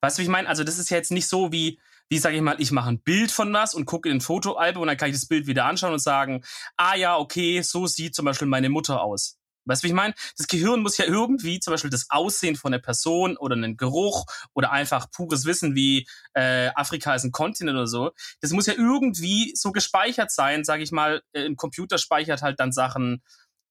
[0.00, 0.48] Weißt du, wie ich meine?
[0.48, 3.00] Also das ist ja jetzt nicht so wie, wie sage ich mal, ich mache ein
[3.00, 5.64] Bild von was und gucke in ein Fotoalbum und dann kann ich das Bild wieder
[5.64, 6.44] anschauen und sagen,
[6.76, 9.38] ah ja, okay, so sieht zum Beispiel meine Mutter aus.
[9.66, 10.14] Weißt du, wie ich meine?
[10.36, 14.26] Das Gehirn muss ja irgendwie zum Beispiel das Aussehen von einer Person oder einen Geruch
[14.52, 18.10] oder einfach pures Wissen wie äh, Afrika ist ein Kontinent oder so.
[18.40, 21.22] Das muss ja irgendwie so gespeichert sein, sage ich mal.
[21.32, 23.22] Äh, Ein Computer speichert halt dann Sachen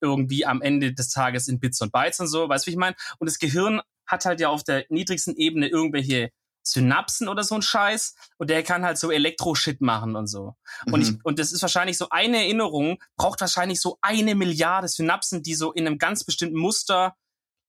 [0.02, 2.50] irgendwie am Ende des Tages in Bits und Bytes und so.
[2.50, 2.96] Weißt du, wie ich meine?
[3.20, 6.32] Und das Gehirn hat halt ja auf der niedrigsten Ebene irgendwelche
[6.64, 10.56] Synapsen oder so ein Scheiß und der kann halt so Elektro-Shit machen und so.
[10.92, 11.02] Und, Mhm.
[11.02, 15.56] ich, und das ist wahrscheinlich so eine Erinnerung, braucht wahrscheinlich so eine Milliarde Synapsen, die
[15.56, 17.16] so in einem ganz bestimmten Muster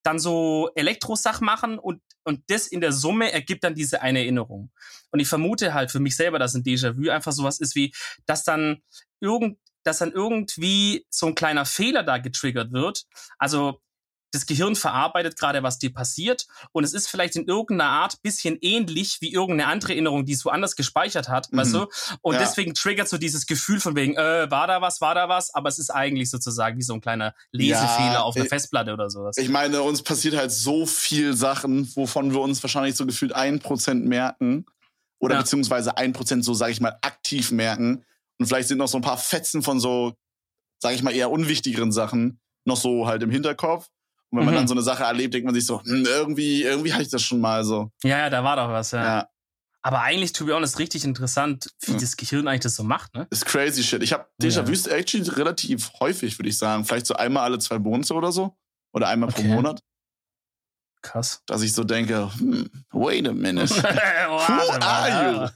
[0.05, 4.71] dann so Elektrosach machen und, und das in der Summe ergibt dann diese eine Erinnerung.
[5.11, 7.95] Und ich vermute halt für mich selber, dass ein Déjà-vu einfach sowas ist wie,
[8.27, 8.83] dass dann
[9.21, 13.05] irgend, dass dann irgendwie so ein kleiner Fehler da getriggert wird.
[13.39, 13.81] Also
[14.35, 18.59] das Gehirn verarbeitet gerade, was dir passiert und es ist vielleicht in irgendeiner Art bisschen
[18.61, 21.57] ähnlich wie irgendeine andere Erinnerung, die es woanders gespeichert hat, Mhm.
[21.59, 21.87] weißt du?
[22.23, 22.41] Und Ja.
[22.41, 25.69] deswegen triggert so dieses Gefühl von wegen, äh, war da was, war da was, aber
[25.69, 29.09] es ist eigentlich sozusagen wie so ein kleiner Lesefehler Ja, auf einer ich- Festplatte oder
[29.11, 29.37] sowas.
[29.39, 33.61] Ich meine, uns passiert halt so viel Sachen, wovon wir uns wahrscheinlich so gefühlt ein
[33.61, 34.67] Prozent merken.
[35.21, 35.41] Oder Ja.
[35.41, 38.05] beziehungsweise ein Prozent so, sage ich mal, aktiv merken.
[38.39, 40.15] Und vielleicht sind noch so ein paar Fetzen von so,
[40.83, 43.89] sage ich mal, eher unwichtigeren Sachen noch so halt im Hinterkopf.
[44.35, 44.59] Und wenn man Mhm.
[44.59, 47.23] dann so eine Sache erlebt, denkt man sich so, hm, irgendwie, irgendwie hatte ich das
[47.23, 47.91] schon mal so.
[48.03, 49.05] ja, ja, da war doch was, ja.
[49.05, 49.29] Ja,
[49.83, 51.99] Aber eigentlich, to be honest, richtig interessant, wie Ja.
[51.99, 53.27] das Gehirn eigentlich das so macht, ne?
[53.31, 54.03] ist crazy shit.
[54.03, 56.85] Ich habe Déjà-vus actually relativ häufig, würde ich sagen.
[56.85, 58.57] Vielleicht so einmal alle zwei Monate oder so.
[58.93, 59.49] Oder einmal pro Okay.
[59.55, 59.81] Monat.
[61.03, 61.43] Krass.
[61.47, 63.75] Dass ich so denke, hm, wait a minute.
[63.83, 65.33] Mal, are ja.
[65.45, 65.49] you?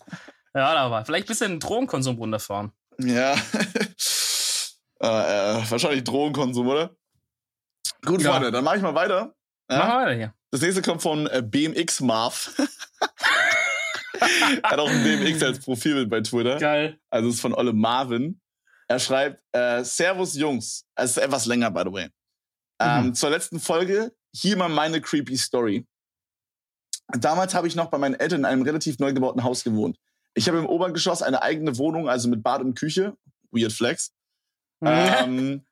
[0.54, 1.04] Ja, war.
[1.06, 2.72] Vielleicht ein bisschen Drogenkonsum runterfahren.
[3.00, 3.32] Ja.
[5.00, 6.90] äh, äh, wahrscheinlich Drogenkonsum, oder?
[8.04, 8.32] Gut, Ja.
[8.32, 9.34] Freunde, dann mache ich mal weiter.
[9.70, 9.76] Ja?
[9.88, 10.34] wir weiter hier.
[10.50, 12.54] Das nächste kommt von äh, BMX Marv.
[14.18, 16.56] er hat auch ein BMX als Profilbild bei Twitter.
[16.58, 16.98] Geil.
[17.10, 18.40] Also es ist von Olle Marvin.
[18.88, 20.86] Er schreibt, äh, Servus Jungs.
[20.94, 22.08] Es ist etwas länger, by the way.
[22.80, 23.14] Ähm, Mhm.
[23.14, 25.86] Zur letzten Folge, hier mal meine creepy Story.
[27.08, 29.98] Damals habe ich noch bei meinen Eltern in einem relativ neu gebauten Haus gewohnt.
[30.34, 33.16] Ich habe im Obergeschoss eine eigene Wohnung, also mit Bad und Küche.
[33.50, 34.12] Weird Flex.
[34.82, 35.66] ähm,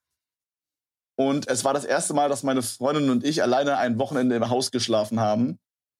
[1.16, 4.48] und es war das erste Mal, dass meine Freundin und ich alleine ein Wochenende im
[4.50, 5.58] Haus geschlafen haben,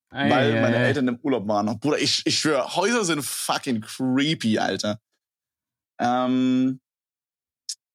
[0.09, 0.83] Ei, weil ei, meine ei.
[0.83, 1.79] Eltern im Urlaub waren.
[1.79, 4.99] Bruder, ich, ich schwöre, Häuser sind fucking creepy, Alter.
[5.99, 6.79] Ähm,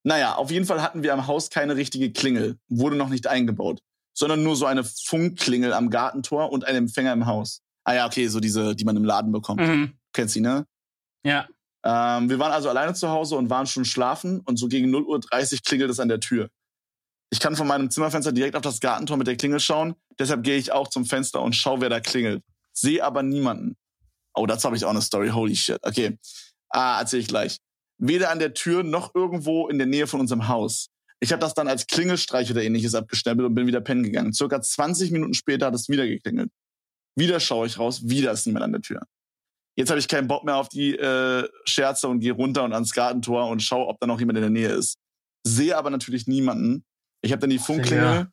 [0.04, 3.80] naja, auf jeden Fall hatten wir am Haus keine richtige Klingel, wurde noch nicht eingebaut,
[4.14, 7.60] sondern nur so eine Funkklingel am Gartentor und ein Empfänger im Haus.
[7.84, 9.60] Ah ja, okay, so diese, die man im Laden bekommt.
[9.60, 9.92] Mhm.
[10.12, 10.66] Kennst du, die, ne?
[11.24, 11.46] Ja.
[11.84, 15.52] Ähm, wir waren also alleine zu Hause und waren schon schlafen und so gegen 0.30
[15.54, 16.48] Uhr klingelt es an der Tür.
[17.32, 20.58] Ich kann von meinem Zimmerfenster direkt auf das Gartentor mit der Klingel schauen, deshalb gehe
[20.58, 22.42] ich auch zum Fenster und schaue, wer da klingelt.
[22.74, 23.74] Sehe aber niemanden.
[24.34, 25.30] Oh, dazu habe ich auch eine Story.
[25.30, 25.78] Holy shit.
[25.80, 26.18] Okay.
[26.68, 27.56] Ah, erzähle ich gleich.
[27.96, 30.88] Weder an der Tür noch irgendwo in der Nähe von unserem Haus.
[31.20, 34.34] Ich habe das dann als Klingelstreich oder ähnliches abgestempelt und bin wieder pennen gegangen.
[34.34, 36.50] Circa 20 Minuten später hat es wieder geklingelt.
[37.16, 39.06] Wieder schaue ich raus, wieder ist niemand an der Tür.
[39.74, 42.92] Jetzt habe ich keinen Bock mehr auf die äh, Scherze und gehe runter und ans
[42.92, 44.98] Gartentor und schaue, ob da noch jemand in der Nähe ist.
[45.46, 46.84] Sehe aber natürlich niemanden.
[47.22, 48.28] Ich habe dann die Funkklingel,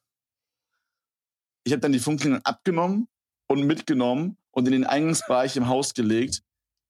[1.63, 3.07] ich habe dann die Funkklingel abgenommen
[3.47, 6.41] und mitgenommen und in den Eingangsbereich im Haus gelegt,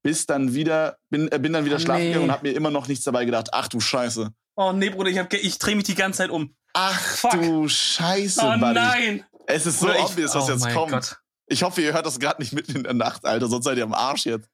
[0.02, 2.08] bis dann wieder bin, äh, bin dann wieder Oh, schlafen nee.
[2.10, 3.50] gegangen und habe mir immer noch nichts dabei gedacht.
[3.52, 4.32] Ach du Scheiße.
[4.56, 6.56] Oh nee, Bruder, ich, hab ich drehe mich die ganze Zeit um.
[6.74, 7.32] Ach Fuck.
[7.32, 8.74] du Scheiße, Oh Buddy.
[8.74, 9.26] nein!
[9.48, 10.92] Es ist so Bruder, ich- obvious, was oh jetzt mein kommt.
[10.92, 11.18] Gott.
[11.48, 13.84] Ich hoffe, ihr hört das gerade nicht mitten in der Nacht, Alter, sonst seid ihr
[13.84, 14.48] am Arsch jetzt.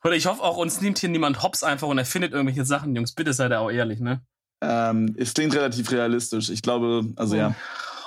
[0.00, 2.94] Bruder, ich hoffe auch, uns nimmt hier niemand hops einfach und erfindet irgendwelche Sachen.
[2.96, 4.24] Jungs, bitte seid ihr auch ehrlich, ne?
[4.60, 6.50] Ähm, es klingt relativ realistisch.
[6.50, 7.54] Ich glaube, also ja.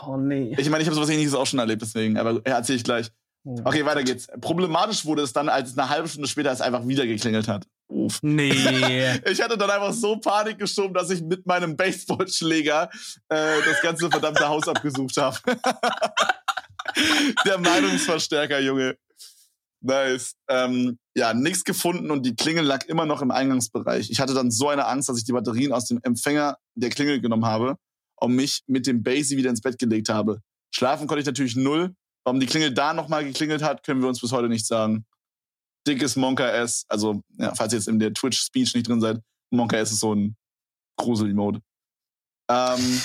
[0.05, 0.55] Oh nee.
[0.57, 3.11] Ich meine, ich habe sowas ähnliches auch schon erlebt, deswegen, aber ja, erzähle ich gleich.
[3.43, 4.27] Okay, weiter geht's.
[4.39, 7.65] Problematisch wurde es dann, als es eine halbe Stunde später es einfach wieder geklingelt hat.
[7.87, 8.19] Uff.
[8.21, 8.51] Nee.
[9.25, 12.89] Ich hatte dann einfach so Panik geschoben, dass ich mit meinem Baseballschläger
[13.29, 15.37] äh, das ganze verdammte Haus abgesucht habe.
[17.45, 18.97] Der Meinungsverstärker, Junge.
[19.81, 20.35] Nice.
[20.47, 24.09] Ähm, ja, nichts gefunden und die Klingel lag immer noch im Eingangsbereich.
[24.09, 27.19] Ich hatte dann so eine Angst, dass ich die Batterien aus dem Empfänger der Klingel
[27.19, 27.77] genommen habe
[28.15, 30.39] und mich mit dem Basie wieder ins Bett gelegt habe.
[30.73, 31.95] Schlafen konnte ich natürlich null.
[32.23, 35.05] Warum die Klingel da nochmal geklingelt hat, können wir uns bis heute nicht sagen.
[35.87, 39.77] Dickes Monka S, also ja, falls ihr jetzt in der Twitch-Speech nicht drin seid, Monka
[39.77, 40.35] S ist so ein
[40.97, 41.61] Grusel-Emote.
[42.49, 43.01] Ähm,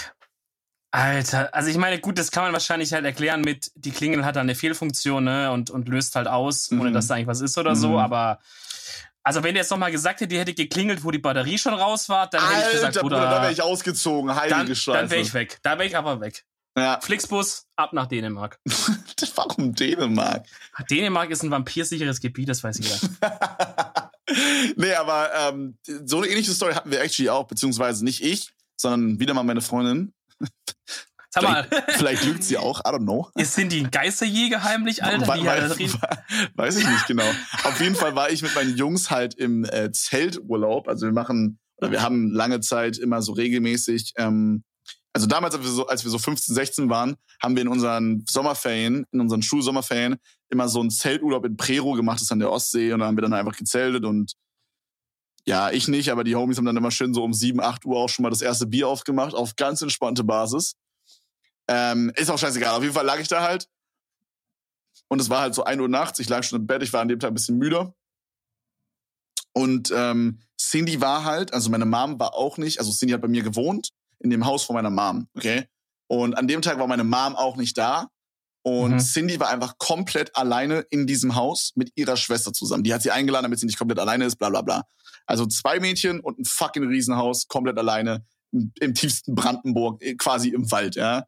[0.97, 4.37] Alter, also ich meine, gut, das kann man wahrscheinlich halt erklären mit, die Klingel hat
[4.37, 6.95] da eine Fehlfunktion, ne, und, und löst halt aus, ohne Mhm.
[6.95, 7.97] dass da eigentlich was ist oder so, Mhm.
[7.99, 8.39] aber
[9.23, 12.09] also wenn der jetzt nochmal gesagt hätte, die hätte geklingelt, wo die Batterie schon raus
[12.09, 14.35] war, dann hätte ich Alter, gesagt, Bruder, Bruder, da wäre ich ausgezogen.
[14.35, 14.99] Heilige dann, Scheiße.
[14.99, 15.59] dann wäre ich weg.
[15.63, 16.45] Da wäre ich aber weg.
[16.79, 17.01] Ja.
[17.01, 18.61] Flixbus, ab nach Dänemark.
[19.35, 20.47] Warum Dänemark?
[20.89, 22.99] Dänemark ist ein vampirsicheres Gebiet, das weiß jeder.
[24.77, 29.19] nee, aber ähm, so eine ähnliche Story hatten wir actually auch, beziehungsweise nicht ich, sondern
[29.19, 30.13] wieder mal meine Freundin.
[31.31, 33.31] Sag mal, Vielleicht lügt sie auch, I don't know.
[33.35, 35.27] ist, sind die Geisterjäger heimlich, Alter?
[35.27, 35.93] Halt reden?
[36.55, 37.29] Weiß ich nicht genau.
[37.65, 40.89] Auf jeden Fall war ich mit meinen Jungs halt im äh, Zelturlaub.
[40.89, 44.65] Also wir machen, oder wir haben lange Zeit immer so regelmäßig, ähm,
[45.13, 48.25] also damals, als wir, so, als wir so 15, 16 waren, haben wir in unseren
[48.29, 50.17] Sommerferien, in unseren Schulsommerferien,
[50.51, 53.17] immer so einen Zelturlaub in Prero gemacht, das ist an der Ostsee, und da haben
[53.17, 54.35] wir dann einfach gezeltet und
[55.47, 57.99] ja, ich nicht, aber die Homies haben dann immer schön so um 7, 8 Uhr
[57.99, 60.75] auch schon mal das erste Bier aufgemacht, auf ganz entspannte Basis.
[61.69, 62.75] Ähm, ist auch scheißegal.
[62.75, 63.69] Auf jeden Fall lag ich da halt.
[65.09, 66.19] Und es war halt so 1 Uhr nachts.
[66.19, 66.83] Ich lag schon im Bett.
[66.83, 67.95] Ich war an dem Tag ein bisschen müder.
[69.53, 73.29] Und ähm, Cindy war halt, also meine Mom war auch nicht, also Cindy hat bei
[73.29, 75.67] mir gewohnt, in dem Haus von meiner Mom, okay?
[76.09, 78.11] Und an dem Tag war meine Mom auch nicht da.
[78.67, 78.99] Und Mhm.
[78.99, 82.83] Cindy war einfach komplett alleine in diesem Haus mit ihrer Schwester zusammen.
[82.83, 84.83] Die hat sie eingeladen, damit sie nicht komplett alleine ist, bla bla bla.
[85.25, 90.49] Also zwei Mädchen und ein fucking Riesenhaus, komplett alleine, im, im tiefsten Brandenburg, äh, quasi
[90.49, 91.27] im Wald, ja.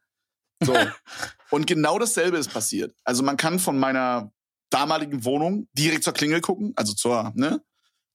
[0.65, 0.75] So.
[1.53, 2.93] und genau dasselbe ist passiert.
[3.05, 4.33] Also man kann von meiner
[4.71, 7.63] damaligen Wohnung direkt zur Klingel gucken, also zur, ne?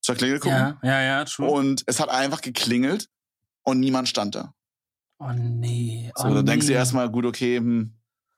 [0.02, 0.58] Zur Klingel gucken.
[0.58, 1.50] Ja, ja, ja, true.
[1.50, 3.08] Und es hat einfach geklingelt
[3.64, 4.54] und niemand stand da.
[5.20, 6.12] oh nee.
[6.18, 6.78] So, oh, da denkst du nee.
[6.78, 7.94] erstmal, gut, okay, hm,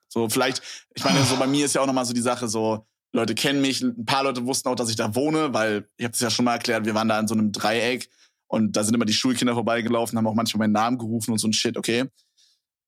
[0.08, 0.62] so vielleicht,
[0.94, 3.60] ich meine, so bei mir ist ja auch nochmal so die Sache, so, Leute kennen
[3.60, 6.30] mich, ein paar Leute wussten auch, dass ich da wohne, weil, ich habe es ja
[6.30, 8.08] schon mal erklärt, wir waren da in so einem Dreieck
[8.46, 11.48] und da sind immer die Schulkinder vorbeigelaufen, haben auch manchmal meinen Namen gerufen und so
[11.48, 12.04] ein Shit, okay.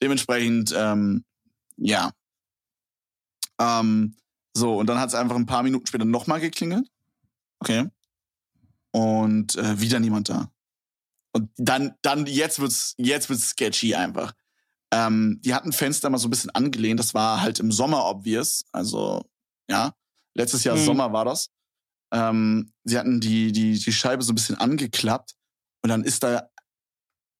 [0.02, 1.24] Dementsprechend, ähm,
[1.76, 2.12] ja.
[3.61, 4.16] Ähm,
[4.54, 6.88] so, und dann hat es einfach ein paar Minuten später nochmal geklingelt.
[7.61, 7.88] Okay.
[8.92, 10.50] Und äh, wieder niemand da.
[11.33, 14.33] Und dann, dann, jetzt wird's, jetzt wird's sketchy einfach.
[14.92, 16.98] Ähm, die hatten Fenster mal so ein bisschen angelehnt.
[16.98, 18.64] Das war halt im Sommer obvious.
[18.72, 19.24] Also,
[19.70, 19.92] ja.
[20.35, 20.85] Letztes Jahr Mhm.
[20.85, 21.51] Sommer war das.
[22.12, 25.35] Ähm, sie hatten die, die, die Scheibe so ein bisschen angeklappt.
[25.83, 26.48] Und dann ist da,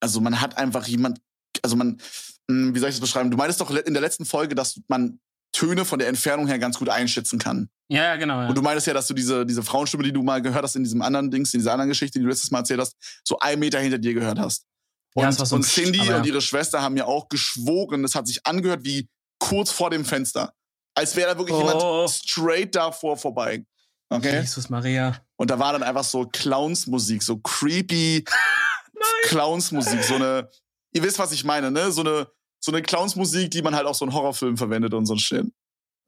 [0.01, 1.21] also man hat einfach jemand,
[1.63, 2.01] also man,
[2.49, 3.31] mh, wie soll ich das beschreiben?
[3.31, 5.21] Du meintest doch in der letzten Folge, dass man
[5.53, 7.71] Töne von der Entfernung her ganz gut einschätzen kann.
[7.89, 8.43] Ja, ja, genau.
[8.43, 8.49] Ja.
[8.49, 10.85] Und du meintest ja, dass du diese, diese Frauenstimme, die du mal gehört hast in
[10.85, 13.59] diesem anderen Dings, in dieser anderen Geschichte, die du letztes Mal erzählt hast, so einen
[13.59, 14.67] Meter hinter dir gehört hast.
[15.15, 16.33] Und, Ja, so und Cindy aber und ja.
[16.33, 20.53] ihre Schwester haben mir auch geschworen, es hat sich angehört wie kurz vor dem Fenster.
[20.95, 21.61] Als wäre da wirklich Oh.
[21.67, 23.65] jemand straight davor vorbei.
[24.11, 24.41] Okay?
[24.41, 25.21] Jesus Maria.
[25.37, 28.25] Und da war dann einfach so Clownsmusik, so creepy
[29.25, 30.49] Clownsmusik, so eine,
[30.93, 31.93] ihr wisst, was ich meine, ne?
[31.93, 32.29] So eine,
[32.61, 35.47] so eine Clownsmusik, die man halt auch so in Horrorfilmen verwendet und so ein Shit.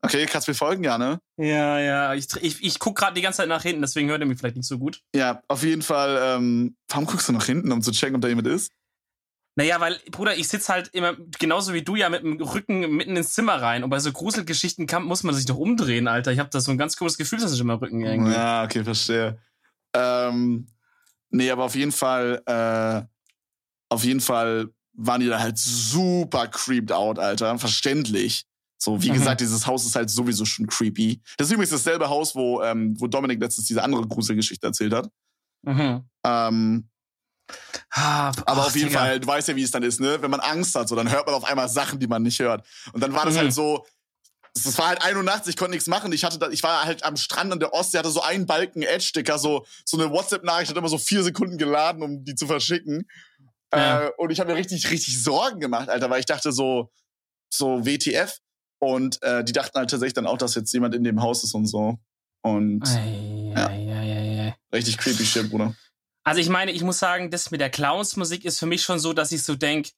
[0.02, 1.20] Okay, kannst du mir folgen, ja, ne?
[1.36, 2.14] Ja, ja.
[2.14, 4.56] Ich, ich, ich guck gerade die ganze Zeit nach hinten, deswegen hört ihr mich vielleicht
[4.56, 5.02] nicht so gut.
[5.14, 8.28] Ja, auf jeden Fall, ähm, warum guckst du nach hinten, um zu checken, ob da
[8.28, 8.72] jemand ist?
[9.60, 13.14] Naja, weil, Bruder, ich sitz halt immer, genauso wie du ja, mit dem Rücken mitten
[13.14, 13.84] ins Zimmer rein.
[13.84, 16.32] Und bei so Gruselgeschichten kann, muss man sich doch umdrehen, Alter.
[16.32, 18.32] Ich habe da so ein ganz komisches Gefühl, dass ich immer Rücken irgendwie.
[18.32, 19.38] Ja, okay, verstehe.
[19.94, 20.66] Ähm,
[21.28, 23.02] nee, aber auf jeden Fall, äh,
[23.90, 27.58] auf jeden Fall waren die da halt super creeped out, Alter.
[27.58, 28.46] Verständlich.
[28.78, 29.14] So, wie Mhm.
[29.14, 31.20] gesagt, dieses Haus ist halt sowieso schon creepy.
[31.36, 35.10] Das ist übrigens dasselbe Haus, wo, ähm, wo Dominik letztens diese andere Gruselgeschichte erzählt hat.
[35.66, 36.04] Mhm.
[36.24, 36.88] Ähm,
[37.90, 39.00] Ah, aber ach, auf jeden Digga.
[39.00, 40.20] Fall, du weißt ja, wie es dann ist, ne?
[40.22, 42.66] Wenn man Angst hat, so, dann hört man auf einmal Sachen, die man nicht hört.
[42.92, 43.38] Und dann war das Mhm.
[43.38, 43.86] halt so,
[44.54, 46.12] es war halt ein Uhr nachts, ich konnte nichts machen.
[46.12, 48.82] Ich hatte da, ich war halt am Strand an der Ostsee, hatte so einen Balken
[48.82, 53.08] Edge-Sticker, so, so eine WhatsApp-Nachricht hat immer so vier Sekunden geladen, um die zu verschicken.
[53.72, 54.06] Ja.
[54.06, 56.90] Äh, und ich habe mir richtig, richtig Sorgen gemacht, Alter, weil ich dachte so,
[57.48, 58.38] so WTF.
[58.80, 61.54] Und äh, die dachten halt tatsächlich dann auch, dass jetzt jemand in dem Haus ist
[61.54, 61.98] und so.
[62.42, 63.66] Und Ei, Ja.
[63.68, 64.56] ei, ei.
[64.72, 65.74] richtig creepy shit, Bruder.
[66.24, 69.12] Also ich meine, ich muss sagen, das mit der Clowns-Musik ist für mich schon so,
[69.12, 69.88] dass ich so denk,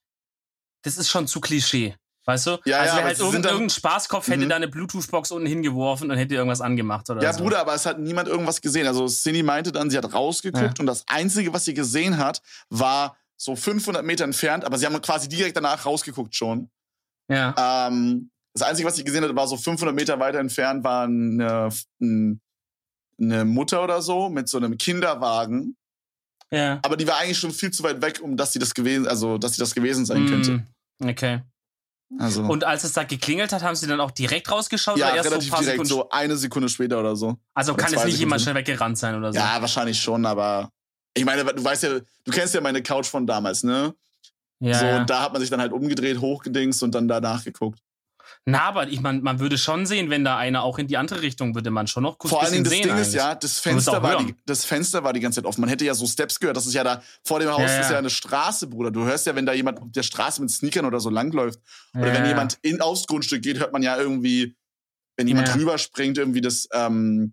[0.83, 1.95] das ist schon zu Klischee.
[2.25, 2.59] Weißt du?
[2.65, 4.49] Ja, also ja, halt sind irgendein, Spaßkopf hätte Mhm.
[4.49, 7.43] da eine Bluetooth-Box unten hingeworfen und hätte irgendwas angemacht oder Ja, so.
[7.43, 8.87] Bruder, aber es hat niemand irgendwas gesehen.
[8.87, 13.17] Also Cindy meinte dann, sie hat rausgeguckt und das Einzige, was sie gesehen hat, war
[13.37, 16.71] so 500 Meter entfernt, aber sie haben quasi direkt danach rausgeguckt schon.
[17.29, 17.89] Ja.
[17.89, 21.71] Ähm, das Einzige, was sie gesehen hat, war so 500 Meter weiter entfernt, war eine,
[22.01, 22.41] ein-
[23.21, 25.77] eine Mutter oder so mit so einem Kinderwagen.
[26.53, 26.79] Ja.
[26.83, 29.39] Aber die war eigentlich schon viel zu weit weg, um dass sie das gewesen, also
[29.39, 30.51] dass sie das gewesen sein könnte.
[30.99, 31.41] Mm, Okay.
[32.19, 35.17] Also Und als es da geklingelt hat, haben sie dann auch direkt rausgeschaut ja, oder
[35.17, 35.89] erst so ein relativ paar direkt, Sekunden?
[35.89, 37.39] so eine Sekunde später oder so.
[37.55, 38.59] also oder kann zwei nicht jemand Sekunden.
[38.65, 39.39] schnell weggerannt sein oder so.
[39.39, 40.71] Ja, wahrscheinlich schon, aber
[41.15, 43.95] ich meine, du weißt ja, du kennst ja meine Couch von damals, ne?
[44.61, 47.81] ja, so, und da hat man sich dann halt umgedreht, hochgedingst und dann danach geguckt.
[48.45, 51.23] Na, aber ich meine, man würde schon sehen, wenn da einer auch in die andere
[51.23, 53.61] Richtung würde man schon noch kurz Vor allen Dingen, das Ding sehen ist ja, das
[53.61, 55.61] Fenster, war die, das Fenster war die ganze Zeit offen.
[55.61, 56.57] Man hätte ja so Steps gehört.
[56.57, 57.93] Das ist ja da, vor dem Haus Ja, ist ja.
[57.93, 58.91] ja eine Straße, Bruder.
[58.91, 61.61] Du hörst ja, wenn da jemand auf der Straße mit Sneakern oder so langläuft.
[61.95, 62.29] Oder Ja, wenn ja.
[62.31, 64.57] jemand in, aufs Grundstück geht, hört man ja irgendwie,
[65.17, 65.55] wenn jemand Ja.
[65.55, 67.31] drüber springt, irgendwie das, ähm,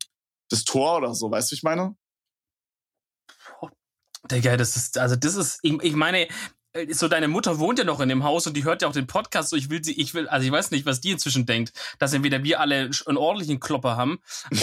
[0.51, 1.31] das Tor oder so.
[1.31, 1.95] Weißt du, wie ich meine?
[4.29, 6.27] Digga, das ist, also das ist, ich, ich meine,
[6.91, 9.07] so deine Mutter wohnt ja noch in dem Haus und die hört ja auch den
[9.07, 11.73] Podcast, so ich will sie, ich will, also ich weiß nicht, was die inzwischen denkt,
[11.97, 14.19] dass entweder wir alle einen ordentlichen Klopper haben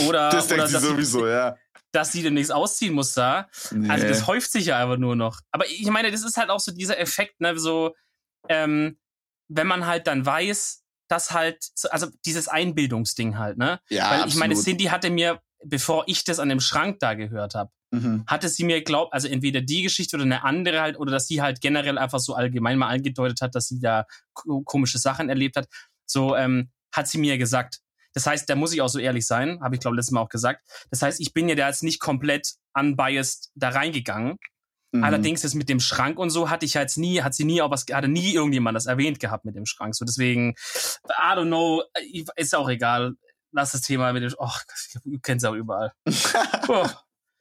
[0.06, 1.56] oder, das oder denkt sie dass, sowieso, ja.
[1.92, 3.48] dass sie demnächst ausziehen muss da.
[3.72, 3.90] Nee.
[3.90, 5.40] Also das häuft sich ja einfach nur noch.
[5.50, 7.94] Aber ich meine, das ist halt auch so dieser Effekt, ne, so,
[8.48, 8.98] ähm,
[9.48, 13.80] wenn man halt dann weiß, dass halt, so- also dieses Einbildungsding halt, ne?
[13.88, 14.64] ja, Weil ich meine, absolut.
[14.64, 18.24] Cindy hatte mir, bevor ich das an dem Schrank da gehört habe, Mhm.
[18.26, 21.40] hatte sie mir glaubt, also entweder die Geschichte oder eine andere halt, oder dass sie
[21.40, 25.56] halt generell einfach so allgemein mal angedeutet hat, dass sie da ko- komische Sachen erlebt
[25.56, 25.68] hat,
[26.04, 27.80] so ähm, hat sie mir gesagt.
[28.12, 30.28] Das heißt, da muss ich auch so ehrlich sein, habe ich glaube letztes Mal auch
[30.28, 30.62] gesagt.
[30.90, 34.36] Das heißt, ich bin ja da jetzt nicht komplett unbiased da reingegangen.
[34.92, 35.04] Mhm.
[35.04, 37.70] Allerdings ist mit dem Schrank und so hatte ich jetzt nie, hat sie nie auch
[37.70, 39.94] was, hatte nie irgendjemand das erwähnt gehabt mit dem Schrank.
[39.94, 40.54] So deswegen,
[41.08, 41.82] I don't know,
[42.36, 43.14] ist auch egal.
[43.52, 44.64] Lass das Thema mit dem, ach,
[45.04, 45.92] du kennst auch überall.
[46.68, 46.86] Oh.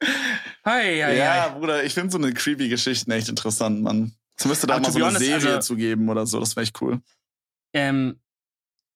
[0.02, 1.48] Hei, hei, ja, hei.
[1.50, 4.14] Bruder, ich finde so eine creepy Geschichten echt interessant, Mann.
[4.38, 6.54] Es müsste da Aber mal so eine honest, Serie also- zu geben oder so, das
[6.56, 7.00] wäre echt cool.
[7.74, 8.20] Ähm,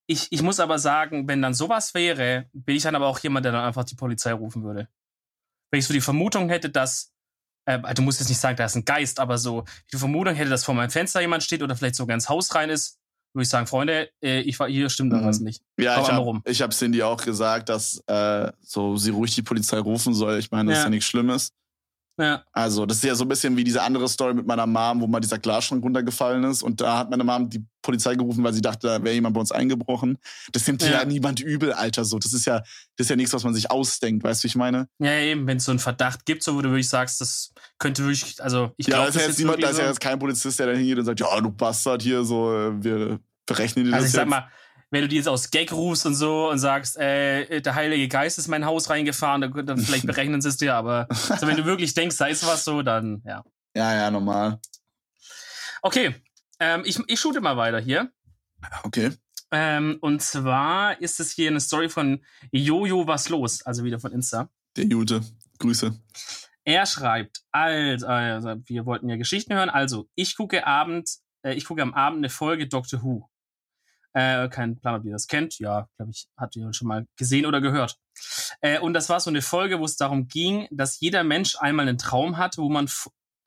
[0.07, 3.45] ich, ich muss aber sagen, wenn dann sowas wäre, bin ich dann aber auch jemand,
[3.45, 4.89] der dann einfach die Polizei rufen würde.
[5.71, 7.13] Wenn ich so die Vermutung hätte, dass,
[7.67, 10.51] äh, du musst jetzt nicht sagen, da ist ein Geist, aber so die Vermutung hätte,
[10.51, 13.00] dass vor meinem Fenster jemand steht oder vielleicht sogar ins Haus rein ist,
[13.33, 15.16] würde ich sagen, Freunde, äh, ich war hier, stimmt Mhm.
[15.19, 15.62] irgendwas nicht.
[15.79, 19.79] Ja, Aber ich habe hab Cindy auch gesagt, dass äh, so sie ruhig die Polizei
[19.79, 20.38] rufen soll.
[20.38, 20.87] Ich meine, das ist Ja.
[20.87, 21.53] ja nichts Schlimmes.
[22.21, 25.01] Ja, Also, das ist ja so ein bisschen wie diese andere Story mit meiner Mom,
[25.01, 26.63] wo mal dieser Glasschrank runtergefallen ist.
[26.63, 29.41] Und da hat meine Mom die Polizei gerufen, weil sie dachte, da wäre jemand bei
[29.41, 30.19] uns eingebrochen.
[30.53, 30.91] Das nimmt ja.
[30.91, 31.05] Ja.
[31.07, 32.05] niemand übel, Alter.
[32.05, 34.23] So, das ist ja, das ist ja nichts, was man sich ausdenkt.
[34.23, 34.89] Weißt du, wie ich meine?
[34.99, 38.03] ja eben, wenn es so einen Verdacht gibt, so wo du wirklich sagst, das könnte
[38.05, 40.01] wirklich, also ich Ja, glaube, da ist ja das jetzt niemand, da ist ja jetzt
[40.01, 43.87] kein Polizist, der da hingeht und sagt, ja, du Bastard hier, so, äh, wir berechnen
[43.87, 44.31] dir Also das ich sag jetzt.
[44.31, 44.49] mal,
[44.90, 48.38] wenn du die jetzt aus Gag rufst und so und sagst, äh, der Heilige Geist
[48.38, 51.57] ist in mein Haus reingefahren, dann, dann vielleicht berechnen sie es dir, aber also wenn
[51.57, 53.44] du wirklich denkst, da ist was so, dann ja.
[53.74, 54.61] Ja, ja, normal.
[55.83, 56.14] Okay,
[56.59, 58.12] ähm, ich, ich shoote mal weiter hier.
[58.83, 59.12] Okay.
[59.53, 64.12] Ähm, und zwar ist es hier eine Story von Jojo Was los, also wieder von
[64.12, 64.48] Insta.
[64.76, 65.22] Der Jute.
[65.59, 65.98] Grüße.
[66.64, 71.09] Er schreibt, also, also wir wollten ja Geschichten hören, also ich gucke Abend,
[71.42, 73.29] äh, ich gucke am Abend eine Folge Doctor Who.
[74.12, 75.59] Äh, kein Plan, ob ihr das kennt.
[75.59, 77.96] Ja, glaube ich, habt ihr schon mal gesehen oder gehört.
[78.61, 81.88] Äh, und das war so eine Folge, wo es darum ging, dass jeder Mensch einmal
[81.88, 82.88] einen Traum hat, wo man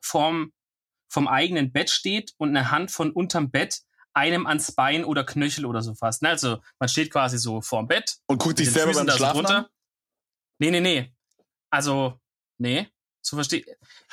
[0.01, 0.53] vorm,
[1.09, 3.81] vom eigenen Bett steht und eine Hand von unterm Bett
[4.13, 6.21] einem ans Bein oder Knöchel oder so fasst.
[6.21, 6.29] Ne?
[6.29, 9.65] Also man steht quasi so vorm Bett Und guckt den selber Füßen beim Schlafen an?
[10.59, 11.13] Nee, nee, nee.
[11.71, 12.19] Also,
[12.59, 12.87] nee.
[13.25, 13.59] So verstehe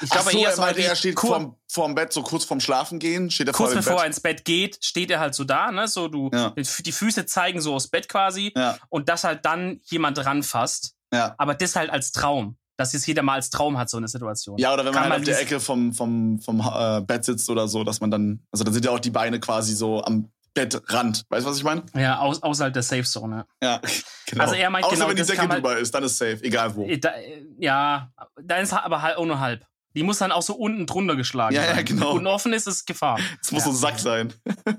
[0.00, 0.08] ich.
[0.10, 2.98] Glaube so, er so halt er steht kur- vorm, vorm Bett, so kurz vorm Schlafen
[3.00, 4.06] gehen, steht er kurz bevor er Bett.
[4.06, 5.88] ins Bett geht, steht er halt so da, ne?
[5.88, 6.50] So du, Ja.
[6.56, 10.94] die Füße zeigen so aufs Bett quasi Ja, und dass halt dann jemand ranfasst.
[11.12, 11.34] ja.
[11.38, 12.56] Aber das halt als Traum.
[12.76, 14.56] dass es jeder mal als Traum hat, so eine Situation.
[14.56, 17.68] Ja, oder wenn man halt auf der Ecke vom, vom, vom äh, Bett sitzt oder
[17.68, 21.24] so, dass man dann, also da sind ja auch die Beine quasi so am Bettrand.
[21.28, 21.84] Weißt du, was ich meine?
[21.94, 23.46] Ja, aus, außerhalb der Safe Zone.
[23.62, 23.80] Ja,
[24.26, 24.42] genau.
[24.44, 26.86] Also er meint Außer genau, wenn die Decke drüber ist, dann ist safe, egal wo.
[26.86, 26.96] Ja.
[26.96, 29.64] Da, äh, ja, da ist aber halt auch nur halb.
[29.94, 31.84] Die muss dann auch so unten drunter geschlagen Ja, ja, sein.
[31.84, 32.12] genau.
[32.12, 33.18] Unten offen ist es Gefahr.
[33.42, 33.70] Es muss Ja.
[33.72, 34.32] so ein Sack sein.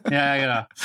[0.09, 0.65] ja, ja, genau.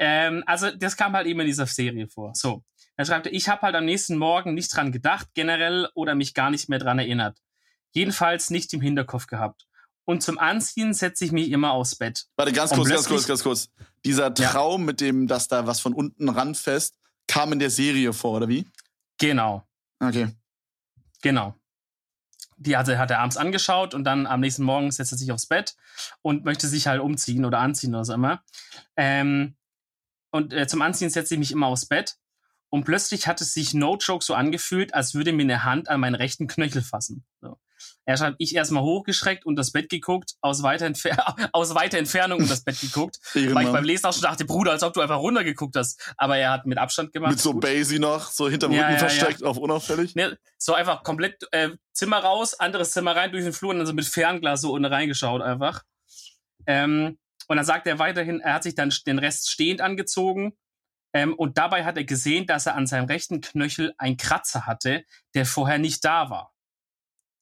[0.00, 2.30] Ähm, also das kam halt eben in dieser Serie vor.
[2.36, 2.62] So,
[2.96, 6.34] dann schreibt er, ich habe halt am nächsten Morgen nicht dran gedacht, generell, oder mich
[6.34, 7.36] gar nicht mehr dran erinnert.
[7.90, 9.66] Jedenfalls nicht im Hinterkopf gehabt.
[10.08, 12.28] Und zum Anziehen setze ich mich immer aufs Bett.
[12.36, 13.68] Warte, ganz kurz, ganz kurz, ganz kurz.
[14.06, 14.30] Dieser Ja.
[14.30, 16.96] Traum mit dem, dass da was von unten ranfest,
[17.26, 18.66] kam in der Serie vor, oder wie?
[19.18, 19.68] Genau,
[20.00, 20.28] Okay.
[21.20, 21.54] genau.
[22.56, 25.44] Die hatte, hat er abends angeschaut und dann am nächsten Morgen setzt er sich aufs
[25.44, 25.76] Bett
[26.22, 28.42] und möchte sich halt umziehen oder anziehen oder so immer.
[28.96, 29.56] Ähm,
[30.30, 32.16] und äh, zum Anziehen setze ich mich immer aufs Bett.
[32.70, 36.00] Und plötzlich hat es sich no joke so angefühlt, als würde mir eine Hand an
[36.00, 37.26] meinen rechten Knöchel fassen.
[37.42, 37.58] So.
[38.04, 41.10] Er schreibt, ich erstmal hochgeschreckt und das Bett geguckt, aus weiter, Entfer
[41.52, 43.18] aus weiter Entfernung und das Bett geguckt.
[43.34, 43.84] Weil ich beim.
[43.84, 46.14] Lesen auch schon dachte, Bruder, als ob du einfach runtergeguckt hast.
[46.16, 47.32] Aber er hat mit Abstand gemacht.
[47.32, 49.08] Mit so Basie noch, so hinterm Ja, Rücken ja, ja.
[49.08, 50.14] versteckt, auf unauffällig.
[50.14, 53.86] Ne, so einfach komplett äh, Zimmer raus, anderes Zimmer rein durch den Flur und dann
[53.86, 55.82] so mit Fernglas so unten reingeschaut einfach.
[56.66, 57.18] Ähm,
[57.48, 60.56] und dann sagt er weiterhin, er hat sich dann den Rest stehend angezogen.
[61.14, 65.04] Ähm, und dabei hat er gesehen, dass er an seinem rechten Knöchel einen Kratzer hatte,
[65.34, 66.52] der vorher nicht da war.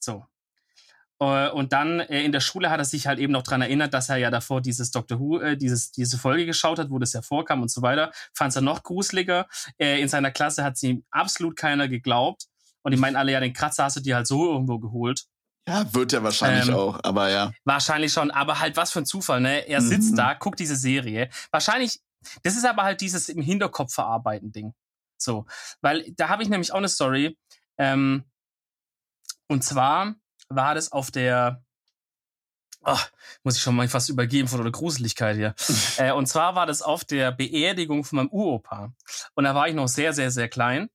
[0.06, 0.24] So.
[1.18, 3.92] Äh, Und dann äh, in der Schule hat er sich halt eben noch dran erinnert,
[3.94, 7.12] dass er ja davor dieses Doctor Who, äh, dieses, diese Folge geschaut hat, wo das
[7.12, 8.12] ja vorkam und so weiter.
[8.34, 9.46] Fand es er noch gruseliger.
[9.78, 12.46] Äh, in seiner Klasse hat sie ihm absolut keiner geglaubt.
[12.82, 15.24] Und die meinen alle, ja, den Kratzer hast du dir halt so irgendwo geholt.
[15.66, 17.50] Ja, wird er wahrscheinlich Ähm, auch, aber ja.
[17.64, 19.66] Wahrscheinlich schon, aber halt was für ein Zufall, ne?
[19.66, 20.16] Er sitzt Mhm.
[20.16, 21.28] da, guckt diese Serie.
[21.50, 21.98] Wahrscheinlich,
[22.44, 24.72] das ist aber halt dieses im Hinterkopf verarbeiten Ding.
[25.18, 25.46] So,
[25.80, 27.36] weil da habe ich nämlich auch eine Story.
[27.78, 28.22] Ähm,
[29.48, 30.14] und zwar
[30.48, 31.64] war das auf der,
[32.82, 33.10] ach,
[33.42, 35.54] muss ich schon mal fast übergeben von der Gruseligkeit hier.
[35.98, 38.92] äh, und zwar war das auf der Beerdigung von meinem Uropa.
[39.34, 40.88] Und da war ich noch sehr, sehr, sehr klein.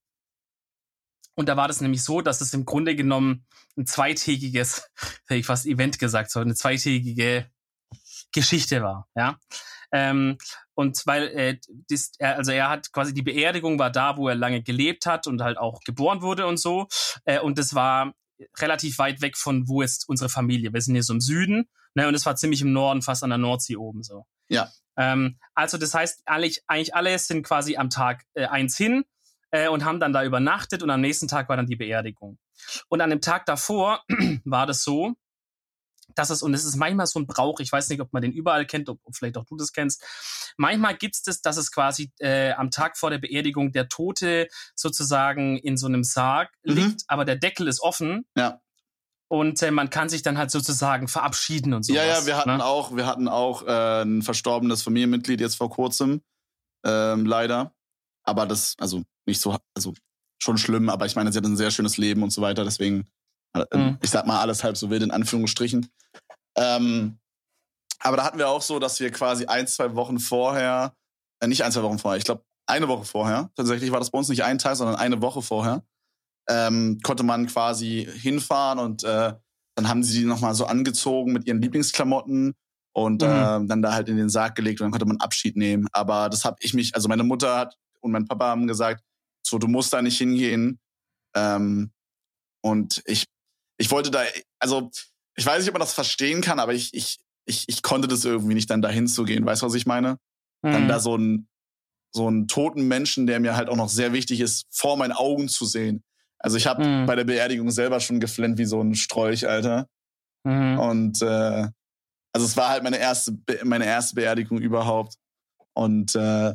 [1.36, 3.46] Und da war das nämlich so, dass es im Grunde genommen
[3.78, 4.90] ein zweitägiges,
[5.28, 7.50] hätte ich fast Event gesagt, so eine zweitägige
[8.32, 9.40] Geschichte war, ja.
[9.94, 10.38] Ähm,
[10.74, 11.58] und weil äh,
[11.90, 15.28] dies, er, also er hat quasi die Beerdigung war da, wo er lange gelebt hat
[15.28, 16.88] und halt auch geboren wurde und so.
[17.26, 18.14] Äh, und das war
[18.60, 20.74] relativ weit weg von wo jetzt unsere Familie.
[20.74, 23.30] Wir sind hier so im Süden, ne, und es war ziemlich im Norden, fast an
[23.30, 24.26] der Nordsee oben so.
[24.50, 24.70] Ja.
[24.98, 29.04] Ähm, also das heißt, eigentlich, eigentlich alle sind quasi am Tag äh, eins hin
[29.52, 32.38] äh, und haben dann da übernachtet und am nächsten Tag war dann die Beerdigung.
[32.90, 34.04] Und an dem Tag davor
[34.46, 35.14] war das so,
[36.16, 38.32] dass es, und es ist manchmal so ein Brauch, ich weiß nicht, ob man den
[38.32, 40.04] überall kennt, ob, ob vielleicht auch du das kennst.
[40.58, 44.48] Manchmal gibt es das, dass es quasi äh, am Tag vor der Beerdigung der Tote
[44.76, 46.74] sozusagen in so einem Sarg Mhm.
[46.74, 48.26] liegt, aber der Deckel ist offen.
[48.36, 48.62] Ja.
[49.28, 51.94] Und äh, man kann sich dann halt sozusagen verabschieden und so.
[51.94, 52.66] ja, ja, wir hatten ne?
[52.66, 56.22] auch, wir hatten auch äh, ein verstorbenes Familienmitglied jetzt vor kurzem,
[56.86, 57.74] ähm, leider.
[58.24, 59.94] Aber das, also nicht so, also
[60.38, 63.08] schon schlimm, aber ich meine, sie hat ein sehr schönes Leben und so weiter, deswegen,
[63.74, 63.98] Mhm.
[64.02, 65.90] ich sag mal, alles halb so wild in Anführungsstrichen.
[66.56, 67.20] Ähm,
[68.00, 70.96] aber da hatten wir auch so, dass wir quasi ein, zwei Wochen vorher,
[71.40, 74.18] äh, nicht ein, zwei Wochen vorher, ich glaube eine Woche vorher, tatsächlich war das bei
[74.18, 75.84] uns nicht ein Tag, sondern eine Woche vorher,
[76.50, 79.34] ähm, konnte man quasi hinfahren und äh,
[79.76, 82.54] dann haben sie die nochmal so angezogen mit ihren Lieblingsklamotten
[82.94, 83.28] und Mhm.
[83.28, 85.88] äh, dann da halt in den Sarg gelegt und dann konnte man Abschied nehmen.
[85.94, 89.04] Aber das habe ich mich, also meine Mutter hat und mein Papa haben gesagt,
[89.46, 90.80] so du musst da nicht hingehen.
[91.36, 91.92] Ähm,
[92.62, 93.26] und ich,
[93.82, 94.24] ich wollte da,
[94.60, 94.90] also
[95.36, 98.24] ich weiß nicht, ob man das verstehen kann, aber ich, ich, ich, ich konnte das
[98.26, 99.46] irgendwie nicht, dann da hinzugehen.
[99.46, 100.18] Weißt du, was ich meine?
[100.62, 100.88] Dann Mhm.
[100.88, 101.48] da so einen,
[102.14, 105.48] so einen toten Menschen, der mir halt auch noch sehr wichtig ist, vor meinen Augen
[105.50, 106.04] zu sehen.
[106.38, 107.06] Also ich habe Mhm.
[107.08, 109.88] bei der Beerdigung selber schon geflennt wie so ein Strolch, Alter.
[110.44, 110.78] Mhm.
[110.80, 111.68] Und äh,
[112.34, 115.16] also es war halt meine erste, meine erste Beerdigung überhaupt.
[115.74, 116.54] Und äh,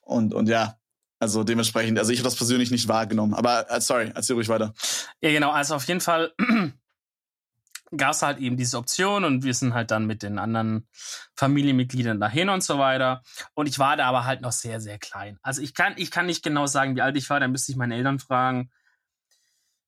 [0.00, 0.76] und und ja,
[1.22, 3.32] also dementsprechend, also ich habe das persönlich nicht wahrgenommen.
[3.32, 4.74] Aber äh, sorry, erzähl ruhig weiter.
[5.20, 5.52] Ja, genau.
[5.52, 6.32] Also auf jeden Fall
[7.96, 10.88] gab es halt eben diese Option und wir sind halt dann mit den anderen
[11.36, 13.22] Familienmitgliedern dahin und so weiter.
[13.54, 15.38] Und ich war da aber halt noch sehr, sehr klein.
[15.42, 17.78] Also ich kann, ich kann nicht genau sagen, wie alt ich war, da müsste ich
[17.78, 18.72] meine Eltern fragen.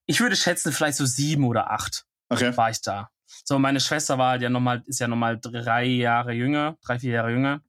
[0.05, 2.55] Ich würde schätzen, vielleicht so sieben oder acht Okay.
[2.55, 3.09] war ich da.
[3.43, 7.11] So, meine Schwester war halt ja nochmal, ist ja nochmal drei Jahre jünger, drei, vier
[7.11, 7.61] Jahre jünger.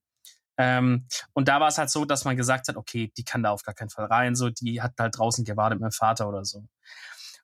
[0.58, 3.50] Ähm, und da war es halt so, dass man gesagt hat, okay, die kann da
[3.50, 6.44] auf gar keinen Fall rein, so, die hat halt draußen gewartet mit meinem Vater oder
[6.44, 6.64] so.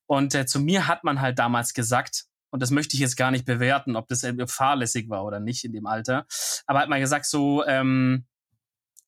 [0.06, 3.30] Und äh, zu mir hat man halt damals gesagt, und das möchte ich jetzt gar
[3.30, 6.26] nicht bewerten, ob das fahrlässig war oder nicht in dem Alter,
[6.66, 8.26] aber hat man gesagt, so, ähm,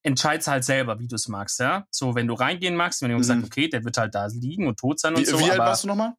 [0.02, 1.86] entscheid's halt selber, wie du es magst, ja.
[1.90, 3.28] So, wenn du reingehen magst, wenn jemand Mhm.
[3.28, 5.38] gesagt, okay, der wird halt da liegen und tot sein und Wie, so.
[5.38, 6.14] wie alt warst du nochmal?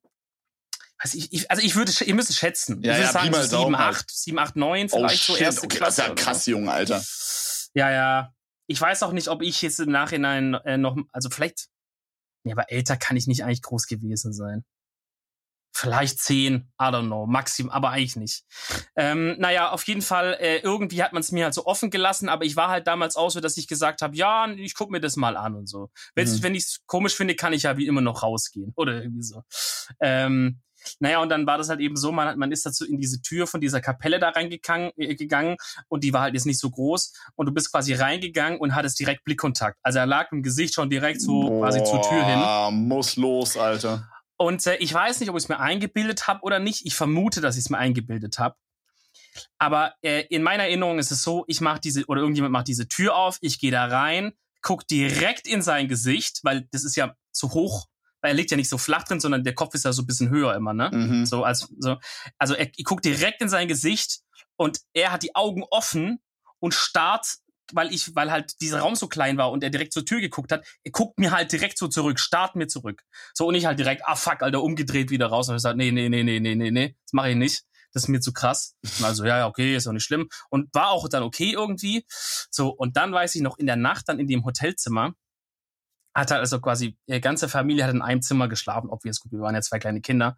[1.04, 2.82] weiß ich, ich, also ich würde, ihr müsst es schätzen.
[2.82, 4.06] Ja, ich würde ja, sagen, so 7, Daumen 8, halt.
[4.10, 6.52] 7, 8, 9 Oh vielleicht so shit, erste okay, das ist ja krass, so.
[6.52, 7.04] Junge, Alter.
[7.76, 8.34] Ja, ja.
[8.68, 11.68] Ich weiß auch nicht, ob ich jetzt im Nachhinein äh, noch, also vielleicht,
[12.44, 14.66] nee, aber älter kann ich nicht eigentlich groß gewesen sein.
[15.78, 18.46] Vielleicht zehn, I don't know, maxim, aber eigentlich nicht.
[18.96, 22.30] Ähm, naja, auf jeden Fall, äh, irgendwie hat man es mir halt so offen gelassen,
[22.30, 25.02] aber ich war halt damals auch so, dass ich gesagt habe, ja, ich guck mir
[25.02, 25.92] das mal an und so.
[26.16, 26.42] Mhm.
[26.42, 29.44] Wenn ich es komisch finde, kann ich ja wie immer noch rausgehen oder irgendwie so.
[30.00, 30.62] Ähm,
[31.00, 33.22] naja, und dann war das halt eben so, man, hat- man ist dazu in diese
[33.22, 35.58] Tür von dieser Kapelle da reingegangen äh, gegangen,
[35.88, 39.00] und die war halt jetzt nicht so groß und du bist quasi reingegangen und hattest
[39.00, 39.78] direkt Blickkontakt.
[39.84, 42.40] Also er lag im Gesicht schon direkt so quasi zur Tür hin.
[42.40, 44.08] Boah, muss los, Alter.
[44.38, 46.86] Und äh, ich weiß nicht, ob ich es mir eingebildet habe oder nicht.
[46.86, 48.56] Ich vermute, dass ich es mir eingebildet habe.
[49.58, 52.88] Aber äh, in meiner Erinnerung ist es so, ich mache diese, oder irgendjemand macht diese
[52.88, 57.16] Tür auf, ich gehe da rein, guck direkt in sein Gesicht, weil das ist ja
[57.32, 57.88] zu hoch,
[58.26, 60.08] weil er liegt ja nicht so flach drin, sondern der Kopf ist ja so ein
[60.08, 60.90] bisschen höher immer, ne?
[60.92, 61.28] Mhm.
[61.28, 61.98] So, als, so.
[62.40, 64.22] Also er, ich guck direkt in sein Gesicht
[64.56, 66.18] und er hat die Augen offen
[66.58, 67.36] und starrt,
[67.72, 70.52] weil ich, weil halt dieser Raum so klein war und er direkt zur Tür geguckt
[70.52, 73.04] hat, er guckt mir halt direkt so zurück, starrt mir zurück.
[73.36, 75.92] So und ich halt direkt, ah fuck, Alter, umgedreht wieder raus und ich gesagt, nee,
[75.92, 77.62] nee, nee, nee, nee, nee, nee, das mache ich nicht.
[77.94, 78.76] Das ist mir zu krass.
[78.82, 80.28] Und also, ja, ja, okay, ist auch nicht schlimm.
[80.50, 82.06] Und war auch dann okay irgendwie.
[82.50, 85.14] So, und dann weiß ich noch, in der Nacht dann in dem Hotelzimmer,
[86.16, 89.42] hat halt also quasi, die ganze Familie hat in einem Zimmer geschlafen, obvious, gut, wir
[89.42, 90.38] waren ja zwei kleine Kinder.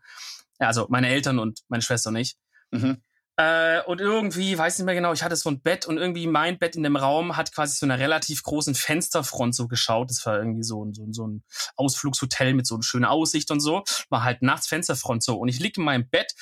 [0.59, 2.35] Ja, also meine Eltern und meine Schwester und ich.
[2.71, 3.01] Mhm.
[3.39, 6.57] Äh, und irgendwie, weiß nicht mehr genau, ich hatte so ein Bett und irgendwie mein
[6.57, 10.09] Bett in dem Raum hat quasi so einer relativ großen Fensterfront so geschaut.
[10.09, 11.43] Das war irgendwie so, ein- so, ein- so ein
[11.75, 13.83] Ausflugshotel mit so einer schönen Aussicht und so.
[14.09, 15.37] War halt nachts Fensterfront so.
[15.37, 16.33] Und ich lieg in meinem Bett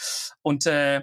[0.41, 1.01] und, äh,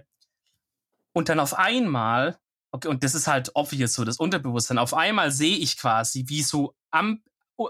[1.13, 2.39] und dann auf einmal,
[2.71, 6.43] okay, und das ist halt obvious so, das Unterbewusstsein, auf einmal sehe ich quasi, wie
[6.43, 7.23] so am,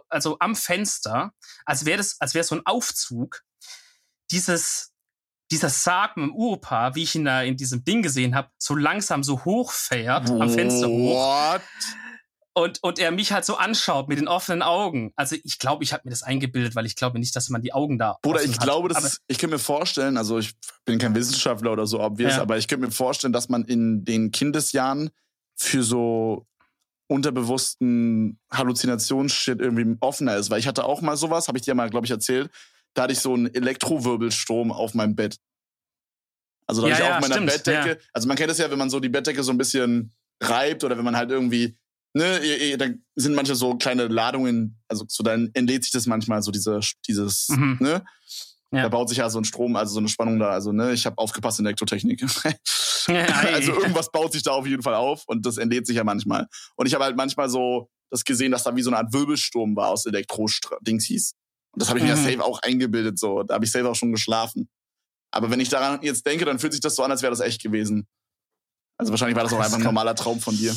[0.09, 1.33] also am Fenster,
[1.65, 3.43] als wäre das, als wäre so ein Aufzug,
[4.31, 4.93] dieses,
[5.51, 8.75] dieser Sarg mit dem Uropa, wie ich ihn da in diesem Ding gesehen habe, so
[8.75, 11.15] langsam so hochfährt, am Fenster hoch.
[11.15, 11.63] What?
[12.55, 15.13] Und, und er mich halt so anschaut mit den offenen Augen.
[15.17, 17.73] Also ich glaube, ich habe mir das eingebildet, weil ich glaube nicht, dass man die
[17.73, 18.19] Augen da.
[18.23, 18.63] Offen ich hat.
[18.63, 20.53] glaube, das ist, ich kann mir vorstellen, also ich
[20.85, 22.43] bin kein Wissenschaftler oder so, obvious, Ja.
[22.43, 25.11] aber ich könnte mir vorstellen, dass man in den Kindesjahren
[25.57, 26.47] für so
[27.13, 30.51] unterbewussten Halluzinationsshit irgendwie offener ist.
[30.51, 32.51] Weil ich hatte auch mal sowas, habe ich dir mal, glaube ich, erzählt.
[32.95, 35.37] Da hatte ich so einen Elektrowirbelstrom auf meinem Bett.
[36.67, 38.01] Also da Ja, hatte ich ja, auf meiner stimmt, Bettdecke.
[38.13, 40.97] Also man kennt es ja, wenn man so die Bettdecke so ein bisschen reibt oder
[40.97, 41.77] wenn man halt irgendwie,
[42.15, 42.87] ne, ihr- ihr- da
[43.17, 47.49] sind manche so kleine Ladungen, also so dann entlädt sich das manchmal so diese, dieses,
[47.49, 47.79] Mhm.
[47.81, 48.05] ne?
[48.75, 48.83] Ja.
[48.85, 50.49] Da baut sich ja so ein Strom, also so eine Spannung da.
[50.49, 52.23] Also, ne, ich habe aufgepasst in Elektrotechnik.
[53.53, 56.47] also irgendwas baut sich da auf jeden Fall auf und das entlädt sich ja manchmal.
[56.77, 59.75] Und ich habe halt manchmal so das gesehen, dass da wie so eine Art Wirbelsturm
[59.77, 61.33] war aus Elektro-Dings hieß.
[61.73, 62.25] Und das habe ich mir ja Mhm.
[62.25, 63.43] safe auch eingebildet, so.
[63.43, 64.69] Da habe ich safe auch schon geschlafen.
[65.31, 67.41] Aber wenn ich daran jetzt denke, dann fühlt sich das so an, als wäre das
[67.41, 68.07] echt gewesen.
[68.99, 70.75] Also wahrscheinlich war das auch einfach ein kann- normaler Traum von dir.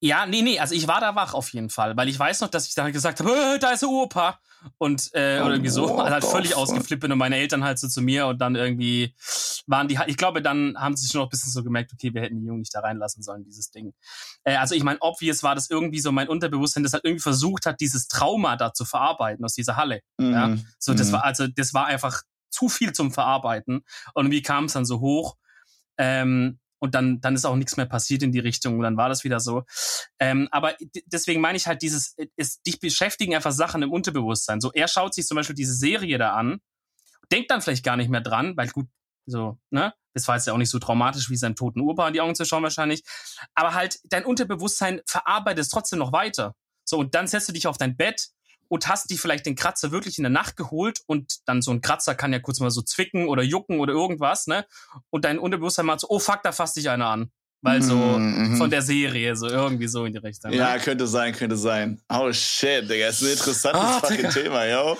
[0.00, 2.48] Ja, nee, nee, also ich war da wach auf jeden Fall, weil ich weiß noch,
[2.48, 4.38] dass ich dann gesagt habe, äh, da ist der Opa.
[4.76, 6.58] Und, äh, Oh, oder irgendwie so, also halt völlig fuck?
[6.62, 9.14] ausgeflippt bin und meine Eltern halt so zu mir und dann irgendwie
[9.66, 12.12] waren die, halt- ich glaube, dann haben sie schon noch ein bisschen so gemerkt, okay,
[12.12, 13.92] wir hätten die Jungen nicht da reinlassen sollen, dieses Ding.
[14.44, 17.66] Äh, also ich meine, obvious war das irgendwie so mein Unterbewusstsein, das halt irgendwie versucht
[17.66, 20.00] hat, dieses Trauma da zu verarbeiten aus dieser Halle.
[20.20, 20.66] Ja, Mhm.
[20.78, 21.12] So, das Mhm.
[21.12, 23.84] war, also, das war einfach zu viel zum Verarbeiten.
[24.14, 25.36] Und wie kam es dann so hoch?
[25.98, 29.08] Ähm, und dann, dann ist auch nichts mehr passiert in die Richtung und dann war
[29.08, 29.64] das wieder so.
[30.18, 30.74] Ähm, aber
[31.06, 34.60] deswegen meine ich halt dieses, ist, dich beschäftigen einfach Sachen im Unterbewusstsein.
[34.60, 36.60] So, er schaut sich zum Beispiel diese Serie da an,
[37.32, 38.86] denkt dann vielleicht gar nicht mehr dran, weil gut,
[39.26, 39.92] so, ne?
[40.14, 42.34] Das war jetzt ja auch nicht so traumatisch wie seinem toten Opa in die Augen
[42.34, 43.04] zu schauen wahrscheinlich.
[43.54, 46.56] Aber halt, dein Unterbewusstsein verarbeitet es trotzdem noch weiter.
[46.84, 48.30] So, und dann setzt du dich auf dein Bett
[48.68, 51.80] und hast dich vielleicht den Kratzer wirklich in der Nacht geholt und dann so ein
[51.80, 54.66] Kratzer kann ja kurz mal so zwicken oder jucken oder irgendwas, ne?
[55.10, 57.30] Und dein Unterbewusstsein macht so, oh fuck, da fasst dich einer an.
[57.60, 58.56] Weil so Mhm, mhm.
[58.56, 60.52] von der Serie, so irgendwie so in die Richtung.
[60.52, 60.80] Ja, Ne?
[60.80, 62.00] könnte sein, könnte sein.
[62.08, 64.28] Oh shit, Digga, ist ein interessantes Ah, fucking Digga.
[64.30, 64.96] Thema, yo.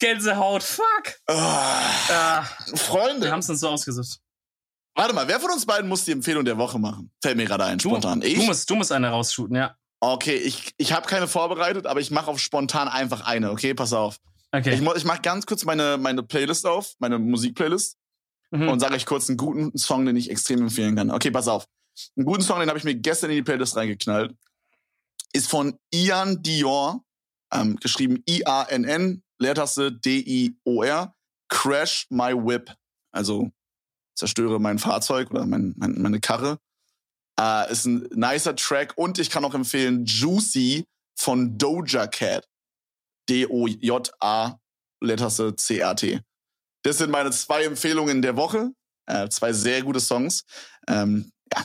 [0.00, 1.14] Gänsehaut, fuck.
[1.28, 4.18] Oh, wir Freunde, haben es uns so ausgesucht.
[4.96, 7.12] warte mal, wer von uns beiden muss die Empfehlung der Woche machen?
[7.22, 8.22] Fällt mir gerade ein, Du, spontan.
[8.22, 8.34] Ich?
[8.34, 9.76] du, musst, du musst eine rausshooten, ja.
[10.12, 13.74] Okay, ich, ich habe keine vorbereitet, aber ich mache auf spontan einfach eine, okay?
[13.74, 14.18] Pass auf.
[14.52, 14.74] Okay.
[14.74, 17.96] Ich, ich mache ganz kurz meine, meine Playlist auf, meine Musikplaylist
[18.54, 18.68] Mhm.
[18.68, 21.10] und sage euch kurz einen guten Song, den ich extrem empfehlen kann.
[21.10, 21.66] Okay, pass auf.
[22.16, 24.32] Einen guten Song, den habe ich mir gestern in die Playlist reingeknallt.
[25.32, 27.04] Ist von Ian Dior,
[27.52, 31.14] ähm, geschrieben I-A-N-N, Leertaste D-I-O-R,
[31.48, 32.72] Crash My Whip.
[33.12, 33.50] Also
[34.16, 36.58] zerstöre mein Fahrzeug oder mein, mein, meine Karre.
[37.40, 42.46] Äh, ist ein nicer Track und ich kann auch empfehlen Juicy von Doja Cat.
[43.28, 44.58] D-O-J-A,
[45.00, 46.20] Leertaste C-A-T.
[46.82, 48.70] Das sind meine zwei Empfehlungen der Woche.
[49.06, 50.44] Äh, zwei sehr gute Songs.
[50.88, 51.64] Ähm, ja.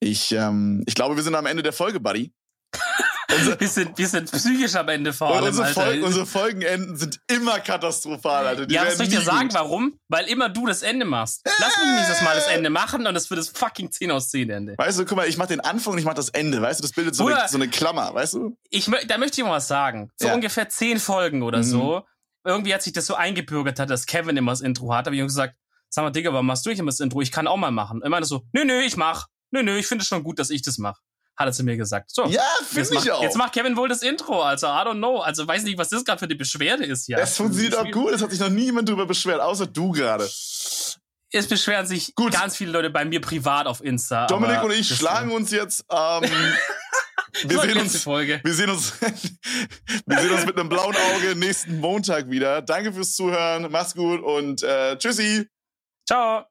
[0.00, 2.32] Ich, ähm, ich glaube, wir sind am Ende der Folge, Buddy.
[3.58, 5.66] wir, sind, wir sind psychisch am Ende vor allem, unsere.
[5.68, 8.66] Folgen, unsere Folgenenden sind immer katastrophal, Alter.
[8.66, 9.54] Die ja, was soll ich dir sagen, gut.
[9.54, 9.98] warum?
[10.08, 11.42] Weil immer du das Ende machst.
[11.44, 14.50] Lass mich nächstes Mal das Ende machen und das wird das fucking 10 aus 10
[14.50, 14.74] Ende.
[14.78, 16.82] Weißt du, guck mal, ich mach den Anfang und ich mach das Ende, weißt du?
[16.82, 17.40] Das bildet so, Bruder.
[17.40, 18.56] eine, so eine Klammer, weißt du?
[18.70, 20.10] Ich, da möchte ich mal was sagen.
[20.16, 20.34] So Ja.
[20.34, 21.62] ungefähr 10 Folgen oder Mhm.
[21.64, 22.02] so.
[22.44, 25.06] Irgendwie hat sich das so eingebürgert hat, dass Kevin immer das Intro hat.
[25.06, 25.56] habe ich gesagt,
[25.88, 27.20] sag mal, Digga, warum machst du nicht immer das Intro?
[27.20, 28.02] Ich kann auch mal machen.
[28.02, 29.26] Er meinte so, nö, nö, ich mach.
[29.50, 31.00] Nö, nö, ich finde es schon gut, dass ich das mache.
[31.36, 32.10] Hat er zu mir gesagt.
[32.10, 32.24] So.
[32.26, 33.22] Ja, Jetzt finde macht, ich auch.
[33.22, 35.18] jetzt macht Kevin wohl das Intro, also I don't know.
[35.20, 37.16] Also weiß nicht, was das gerade für die Beschwerde ist hier.
[37.18, 38.12] das funktioniert auch gut.
[38.12, 40.24] Es hat sich noch nie jemand drüber beschwert, außer du gerade.
[41.32, 42.32] Es beschweren sich Gut.
[42.32, 44.26] ganz viele Leute bei mir privat auf Insta.
[44.26, 45.84] Dominik und ich schlagen uns jetzt.
[45.90, 46.22] Ähm,
[47.44, 48.40] wir, sehen uns, Folge.
[48.42, 48.94] wir, sehen uns,
[50.06, 52.62] wir sehen uns mit einem blauen Auge nächsten Montag wieder.
[52.62, 53.66] Danke fürs Zuhören.
[53.70, 55.46] Mach's gut und äh, tschüssi.
[56.08, 56.46] Ciao.